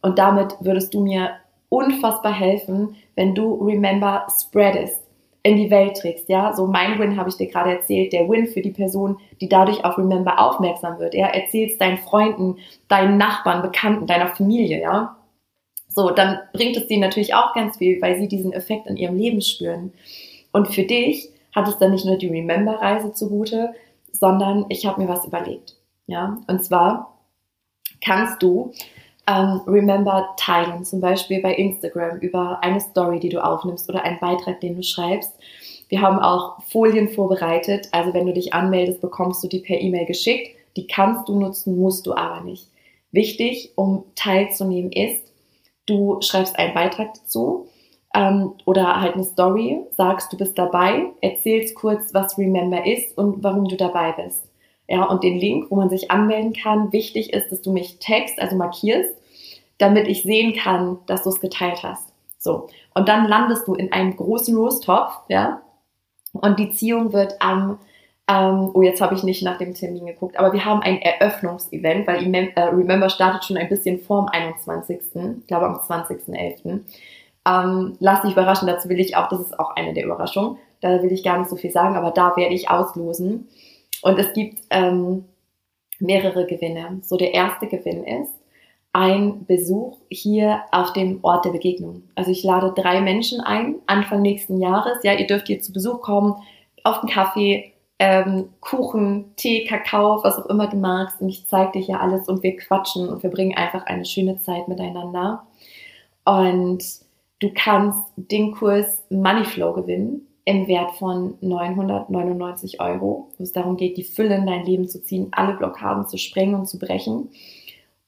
Und 0.00 0.18
damit 0.18 0.56
würdest 0.60 0.94
du 0.94 1.02
mir 1.02 1.32
unfassbar 1.68 2.32
helfen, 2.32 2.96
wenn 3.14 3.34
du 3.34 3.56
Remember 3.56 4.26
spreadest 4.30 5.05
in 5.46 5.56
die 5.56 5.70
Welt 5.70 5.96
trägst, 5.96 6.28
ja. 6.28 6.52
So 6.54 6.66
mein 6.66 6.98
Win 6.98 7.16
habe 7.16 7.28
ich 7.28 7.36
dir 7.36 7.46
gerade 7.46 7.70
erzählt, 7.70 8.12
der 8.12 8.28
Win 8.28 8.48
für 8.48 8.62
die 8.62 8.72
Person, 8.72 9.18
die 9.40 9.48
dadurch 9.48 9.84
auf 9.84 9.96
Remember 9.96 10.40
aufmerksam 10.40 10.98
wird, 10.98 11.14
ja. 11.14 11.28
Erzählst 11.28 11.80
deinen 11.80 11.98
Freunden, 11.98 12.56
deinen 12.88 13.16
Nachbarn, 13.16 13.62
Bekannten, 13.62 14.08
deiner 14.08 14.26
Familie, 14.26 14.80
ja. 14.80 15.16
So, 15.88 16.10
dann 16.10 16.40
bringt 16.52 16.76
es 16.76 16.88
denen 16.88 17.00
natürlich 17.00 17.34
auch 17.34 17.54
ganz 17.54 17.78
viel, 17.78 18.02
weil 18.02 18.18
sie 18.18 18.26
diesen 18.26 18.52
Effekt 18.52 18.88
in 18.88 18.96
ihrem 18.96 19.16
Leben 19.16 19.40
spüren. 19.40 19.92
Und 20.52 20.74
für 20.74 20.82
dich 20.82 21.30
hat 21.54 21.68
es 21.68 21.78
dann 21.78 21.92
nicht 21.92 22.04
nur 22.04 22.18
die 22.18 22.26
Remember-Reise 22.26 23.12
zugute, 23.12 23.72
sondern 24.10 24.66
ich 24.68 24.84
habe 24.84 25.00
mir 25.00 25.08
was 25.08 25.24
überlegt, 25.26 25.76
ja. 26.08 26.38
Und 26.48 26.64
zwar 26.64 27.16
kannst 28.04 28.42
du 28.42 28.72
ähm, 29.26 29.60
Remember 29.66 30.34
teilen, 30.36 30.84
zum 30.84 31.00
Beispiel 31.00 31.40
bei 31.42 31.54
Instagram 31.54 32.18
über 32.18 32.62
eine 32.62 32.80
Story, 32.80 33.20
die 33.20 33.28
du 33.28 33.42
aufnimmst 33.42 33.88
oder 33.88 34.04
einen 34.04 34.20
Beitrag, 34.20 34.60
den 34.60 34.76
du 34.76 34.82
schreibst. 34.82 35.32
Wir 35.88 36.00
haben 36.00 36.18
auch 36.18 36.62
Folien 36.70 37.08
vorbereitet, 37.08 37.88
also 37.92 38.14
wenn 38.14 38.26
du 38.26 38.32
dich 38.32 38.54
anmeldest, 38.54 39.00
bekommst 39.00 39.42
du 39.42 39.48
die 39.48 39.60
per 39.60 39.80
E-Mail 39.80 40.06
geschickt. 40.06 40.56
Die 40.76 40.86
kannst 40.86 41.28
du 41.28 41.38
nutzen, 41.38 41.78
musst 41.78 42.06
du 42.06 42.14
aber 42.14 42.42
nicht. 42.42 42.68
Wichtig, 43.12 43.72
um 43.76 44.04
teilzunehmen, 44.14 44.92
ist, 44.92 45.32
du 45.86 46.18
schreibst 46.20 46.58
einen 46.58 46.74
Beitrag 46.74 47.14
dazu 47.14 47.68
ähm, 48.14 48.52
oder 48.64 49.00
halt 49.00 49.14
eine 49.14 49.24
Story, 49.24 49.80
sagst, 49.96 50.32
du 50.32 50.36
bist 50.36 50.58
dabei, 50.58 51.06
erzählst 51.20 51.74
kurz, 51.74 52.12
was 52.12 52.36
Remember 52.36 52.84
ist 52.84 53.16
und 53.16 53.42
warum 53.42 53.68
du 53.68 53.76
dabei 53.76 54.12
bist 54.12 54.45
ja, 54.88 55.04
und 55.04 55.24
den 55.24 55.38
Link, 55.38 55.70
wo 55.70 55.76
man 55.76 55.88
sich 55.88 56.10
anmelden 56.10 56.52
kann. 56.52 56.92
Wichtig 56.92 57.32
ist, 57.32 57.50
dass 57.50 57.62
du 57.62 57.72
mich 57.72 57.98
text, 57.98 58.38
also 58.40 58.56
markierst, 58.56 59.14
damit 59.78 60.08
ich 60.08 60.22
sehen 60.22 60.54
kann, 60.54 60.98
dass 61.06 61.24
du 61.24 61.30
es 61.30 61.40
geteilt 61.40 61.82
hast. 61.82 62.12
So. 62.38 62.68
Und 62.94 63.08
dann 63.08 63.26
landest 63.26 63.66
du 63.66 63.74
in 63.74 63.92
einem 63.92 64.16
großen 64.16 64.56
Roastopf, 64.56 65.12
ja. 65.28 65.60
Und 66.32 66.58
die 66.58 66.70
Ziehung 66.70 67.12
wird 67.12 67.34
am, 67.40 67.78
ähm, 68.28 68.70
oh, 68.74 68.82
jetzt 68.82 69.00
habe 69.00 69.14
ich 69.14 69.22
nicht 69.22 69.42
nach 69.42 69.58
dem 69.58 69.74
Termin 69.74 70.06
geguckt, 70.06 70.38
aber 70.38 70.52
wir 70.52 70.64
haben 70.64 70.82
ein 70.82 71.00
Eröffnungsevent, 71.00 72.06
weil 72.06 72.34
äh, 72.34 72.60
Remember 72.60 73.08
startet 73.08 73.44
schon 73.44 73.56
ein 73.56 73.68
bisschen 73.68 73.98
vorm 73.98 74.28
21. 74.28 75.00
Ich 75.40 75.46
glaube 75.46 75.66
am 75.66 75.76
20.11. 75.76 76.80
Ähm, 77.48 77.96
lass 78.00 78.22
dich 78.22 78.32
überraschen, 78.32 78.66
dazu 78.66 78.88
will 78.88 79.00
ich 79.00 79.16
auch, 79.16 79.28
das 79.28 79.40
ist 79.40 79.58
auch 79.58 79.76
eine 79.76 79.94
der 79.94 80.04
Überraschungen, 80.04 80.58
da 80.80 81.02
will 81.02 81.12
ich 81.12 81.22
gar 81.22 81.38
nicht 81.38 81.48
so 81.48 81.56
viel 81.56 81.70
sagen, 81.70 81.96
aber 81.96 82.10
da 82.10 82.36
werde 82.36 82.54
ich 82.54 82.70
auslosen. 82.70 83.48
Und 84.06 84.20
es 84.20 84.32
gibt 84.34 84.60
ähm, 84.70 85.24
mehrere 85.98 86.46
Gewinne. 86.46 87.00
So 87.02 87.16
der 87.16 87.34
erste 87.34 87.66
Gewinn 87.66 88.04
ist 88.04 88.30
ein 88.92 89.44
Besuch 89.46 89.98
hier 90.08 90.60
auf 90.70 90.92
dem 90.92 91.18
Ort 91.24 91.44
der 91.44 91.50
Begegnung. 91.50 92.04
Also 92.14 92.30
ich 92.30 92.44
lade 92.44 92.72
drei 92.76 93.00
Menschen 93.00 93.40
ein, 93.40 93.80
Anfang 93.86 94.22
nächsten 94.22 94.58
Jahres. 94.58 94.98
Ja, 95.02 95.12
ihr 95.14 95.26
dürft 95.26 95.48
hier 95.48 95.60
zu 95.60 95.72
Besuch 95.72 96.02
kommen, 96.02 96.36
auf 96.84 97.00
den 97.00 97.10
Kaffee, 97.10 97.72
ähm, 97.98 98.50
Kuchen, 98.60 99.34
Tee, 99.34 99.64
Kakao, 99.64 100.22
was 100.22 100.38
auch 100.38 100.46
immer 100.46 100.68
du 100.68 100.76
magst. 100.76 101.20
Und 101.20 101.28
ich 101.28 101.48
zeige 101.48 101.72
dir 101.72 101.82
hier 101.82 102.00
alles 102.00 102.28
und 102.28 102.44
wir 102.44 102.56
quatschen 102.56 103.08
und 103.08 103.24
wir 103.24 103.30
bringen 103.30 103.56
einfach 103.56 103.86
eine 103.86 104.04
schöne 104.04 104.40
Zeit 104.40 104.68
miteinander. 104.68 105.48
Und 106.24 106.84
du 107.40 107.50
kannst 107.52 108.04
den 108.14 108.52
Kurs 108.52 109.02
Moneyflow 109.10 109.72
gewinnen 109.72 110.28
im 110.46 110.68
Wert 110.68 110.92
von 110.92 111.34
999 111.40 112.80
Euro, 112.80 113.28
wo 113.36 113.42
es 113.42 113.52
darum 113.52 113.76
geht, 113.76 113.96
die 113.96 114.04
Fülle 114.04 114.36
in 114.36 114.46
dein 114.46 114.64
Leben 114.64 114.88
zu 114.88 115.02
ziehen, 115.02 115.28
alle 115.32 115.54
Blockaden 115.54 116.06
zu 116.06 116.18
sprengen 116.18 116.54
und 116.54 116.66
zu 116.66 116.78
brechen. 116.78 117.28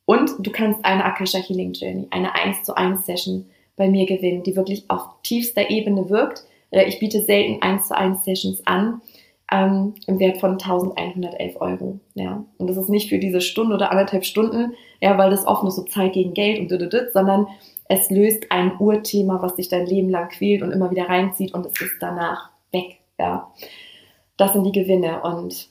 Und 0.04 0.30
du 0.38 0.52
kannst 0.52 0.84
eine 0.84 1.04
Akasha 1.04 1.38
Healing 1.38 1.72
Journey, 1.72 2.06
eine 2.10 2.34
1 2.34 2.62
zu 2.62 2.76
1 2.76 3.04
Session 3.04 3.46
bei 3.76 3.88
mir 3.88 4.06
gewinnen, 4.06 4.44
die 4.44 4.54
wirklich 4.54 4.84
auf 4.88 5.02
tiefster 5.24 5.68
Ebene 5.68 6.08
wirkt. 6.08 6.44
Äh, 6.70 6.84
ich 6.84 7.00
biete 7.00 7.20
selten 7.20 7.60
1 7.60 7.88
zu 7.88 7.96
1 7.96 8.24
Sessions 8.24 8.64
an, 8.64 9.02
ähm, 9.50 9.94
im 10.06 10.20
Wert 10.20 10.38
von 10.38 10.52
1111 10.58 11.60
Euro. 11.60 11.98
Ja. 12.14 12.44
Und 12.56 12.70
das 12.70 12.76
ist 12.76 12.88
nicht 12.88 13.08
für 13.08 13.18
diese 13.18 13.40
Stunde 13.40 13.74
oder 13.74 13.90
anderthalb 13.90 14.24
Stunden, 14.24 14.74
ja, 15.00 15.18
weil 15.18 15.30
das 15.30 15.44
oft 15.44 15.64
nur 15.64 15.72
so 15.72 15.82
Zeit 15.82 16.12
gegen 16.12 16.34
Geld 16.34 16.60
und 16.60 16.70
düdüdüd, 16.70 17.12
sondern 17.12 17.48
es 17.88 18.10
löst 18.10 18.52
ein 18.52 18.78
Urthema, 18.78 19.40
was 19.42 19.56
dich 19.56 19.68
dein 19.68 19.86
Leben 19.86 20.10
lang 20.10 20.28
quält 20.28 20.62
und 20.62 20.72
immer 20.72 20.90
wieder 20.90 21.08
reinzieht 21.08 21.54
und 21.54 21.66
es 21.66 21.80
ist 21.80 21.96
danach 22.00 22.50
weg. 22.70 22.98
Ja. 23.18 23.50
Das 24.36 24.52
sind 24.52 24.64
die 24.64 24.72
Gewinne 24.72 25.22
und 25.22 25.68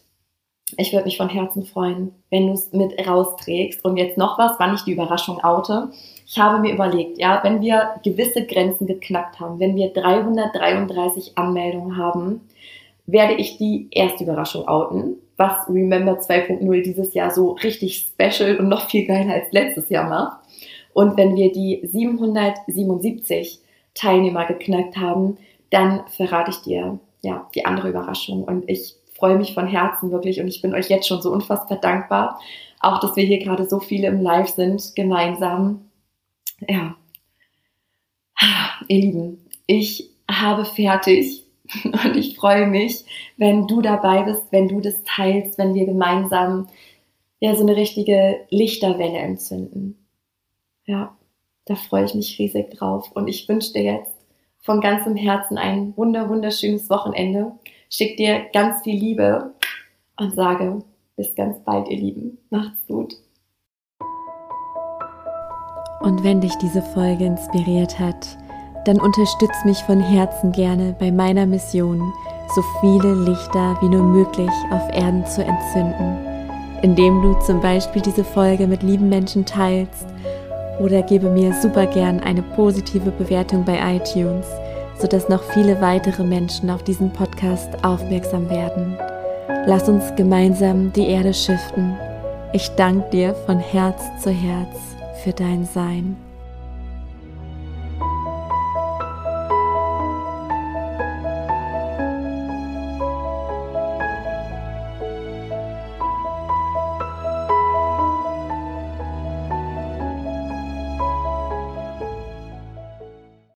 ich 0.75 0.91
würde 0.91 1.05
mich 1.05 1.15
von 1.15 1.29
Herzen 1.29 1.63
freuen, 1.63 2.13
wenn 2.29 2.47
du 2.47 2.53
es 2.53 2.73
mit 2.73 3.07
rausträgst. 3.07 3.85
Und 3.85 3.95
jetzt 3.95 4.17
noch 4.17 4.37
was, 4.37 4.59
wann 4.59 4.75
ich 4.75 4.81
die 4.81 4.91
Überraschung 4.91 5.41
oute. 5.41 5.91
Ich 6.25 6.37
habe 6.37 6.59
mir 6.59 6.73
überlegt, 6.73 7.17
ja, 7.19 7.39
wenn 7.43 7.61
wir 7.61 7.91
gewisse 8.03 8.45
Grenzen 8.45 8.85
geknackt 8.85 9.39
haben, 9.39 9.59
wenn 9.61 9.77
wir 9.77 9.93
333 9.93 11.37
Anmeldungen 11.37 11.95
haben, 11.95 12.41
werde 13.05 13.35
ich 13.35 13.57
die 13.57 13.87
erste 13.91 14.25
Überraschung 14.25 14.67
outen, 14.67 15.15
was 15.37 15.69
Remember 15.69 16.19
2.0 16.19 16.81
dieses 16.83 17.13
Jahr 17.13 17.31
so 17.31 17.51
richtig 17.51 17.99
special 17.99 18.57
und 18.57 18.67
noch 18.67 18.89
viel 18.89 19.05
geiler 19.05 19.35
als 19.35 19.51
letztes 19.51 19.89
Jahr 19.89 20.09
macht. 20.09 20.46
Und 20.97 21.15
wenn 21.15 21.35
wir 21.35 21.51
die 21.51 21.81
777 21.83 23.59
Teilnehmer 23.93 24.45
geknackt 24.45 24.97
haben, 24.97 25.37
dann 25.69 26.07
verrate 26.07 26.49
ich 26.49 26.57
dir 26.63 26.97
ja 27.21 27.47
die 27.53 27.67
andere 27.67 27.89
Überraschung. 27.89 28.43
Und 28.43 28.67
ich 28.67 28.95
freue 29.15 29.37
mich 29.37 29.53
von 29.53 29.67
Herzen 29.67 30.09
wirklich 30.09 30.41
und 30.41 30.47
ich 30.47 30.63
bin 30.63 30.73
euch 30.73 30.89
jetzt 30.89 31.07
schon 31.07 31.21
so 31.21 31.31
unfassbar 31.31 31.77
dankbar, 31.77 32.39
auch 32.79 32.99
dass 32.99 33.15
wir 33.15 33.23
hier 33.25 33.37
gerade 33.37 33.69
so 33.69 33.79
viele 33.79 34.07
im 34.07 34.21
Live 34.21 34.49
sind, 34.49 34.95
gemeinsam. 34.95 35.85
Ja, 36.67 36.95
ihr 38.87 38.99
Lieben, 38.99 39.45
ich 39.67 40.09
habe 40.27 40.65
fertig 40.65 41.43
Und 41.83 42.15
ich 42.15 42.37
freue 42.37 42.65
mich, 42.65 43.05
wenn 43.35 43.67
du 43.67 43.81
dabei 43.81 44.23
bist, 44.23 44.45
wenn 44.49 44.67
du 44.67 44.81
das 44.81 45.03
teilst, 45.03 45.59
wenn 45.59 45.75
wir 45.75 45.85
gemeinsam 45.85 46.69
ja 47.39 47.53
so 47.53 47.61
eine 47.61 47.75
richtige 47.75 48.47
Lichterwelle 48.49 49.17
entzünden. 49.17 50.06
Ja, 50.87 51.17
da 51.65 51.75
freue 51.75 52.05
ich 52.05 52.15
mich 52.15 52.39
riesig 52.39 52.71
drauf. 52.71 53.11
Und 53.13 53.27
ich 53.27 53.47
wünsche 53.49 53.73
dir 53.73 53.83
jetzt 53.83 54.15
von 54.59 54.79
ganzem 54.79 55.17
Herzen 55.17 55.57
ein 55.57 55.95
wunder, 55.97 56.29
wunderschönes 56.29 56.89
Wochenende. 56.89 57.51
Schick 57.89 58.15
dir 58.15 58.45
ganz 58.53 58.81
viel 58.83 58.97
Liebe 58.97 59.53
und 60.17 60.33
sage 60.33 60.81
bis 61.17 61.35
ganz 61.35 61.59
bald, 61.65 61.89
ihr 61.89 61.97
Lieben. 61.97 62.37
Macht's 62.49 62.87
gut. 62.87 63.15
Und 65.99 66.23
wenn 66.23 66.39
dich 66.39 66.55
diese 66.55 66.81
Folge 66.81 67.25
inspiriert 67.25 67.99
hat, 67.99 68.37
dann 68.85 69.01
unterstütz 69.01 69.65
mich 69.65 69.79
von 69.79 69.99
Herzen 69.99 70.53
gerne 70.53 70.95
bei 70.97 71.11
meiner 71.11 71.45
Mission, 71.45 72.13
so 72.55 72.61
viele 72.79 73.13
Lichter 73.25 73.77
wie 73.81 73.89
nur 73.89 74.03
möglich 74.03 74.51
auf 74.71 74.89
Erden 74.93 75.25
zu 75.25 75.43
entzünden, 75.43 76.17
indem 76.81 77.21
du 77.21 77.33
zum 77.45 77.59
Beispiel 77.59 78.01
diese 78.01 78.23
Folge 78.23 78.67
mit 78.67 78.83
lieben 78.83 79.09
Menschen 79.09 79.45
teilst 79.45 80.07
oder 80.79 81.01
gebe 81.01 81.29
mir 81.29 81.53
super 81.53 81.85
gern 81.87 82.19
eine 82.19 82.41
positive 82.41 83.11
Bewertung 83.11 83.65
bei 83.65 83.95
iTunes, 83.95 84.45
sodass 84.99 85.29
noch 85.29 85.43
viele 85.43 85.79
weitere 85.81 86.23
Menschen 86.23 86.69
auf 86.69 86.83
diesen 86.83 87.11
Podcast 87.11 87.69
aufmerksam 87.83 88.49
werden. 88.49 88.97
Lass 89.65 89.89
uns 89.89 90.15
gemeinsam 90.15 90.91
die 90.93 91.07
Erde 91.07 91.33
schiften. 91.33 91.95
Ich 92.53 92.69
danke 92.75 93.09
dir 93.09 93.35
von 93.45 93.59
Herz 93.59 94.01
zu 94.21 94.29
Herz 94.29 94.77
für 95.23 95.33
dein 95.33 95.65
Sein. 95.65 96.26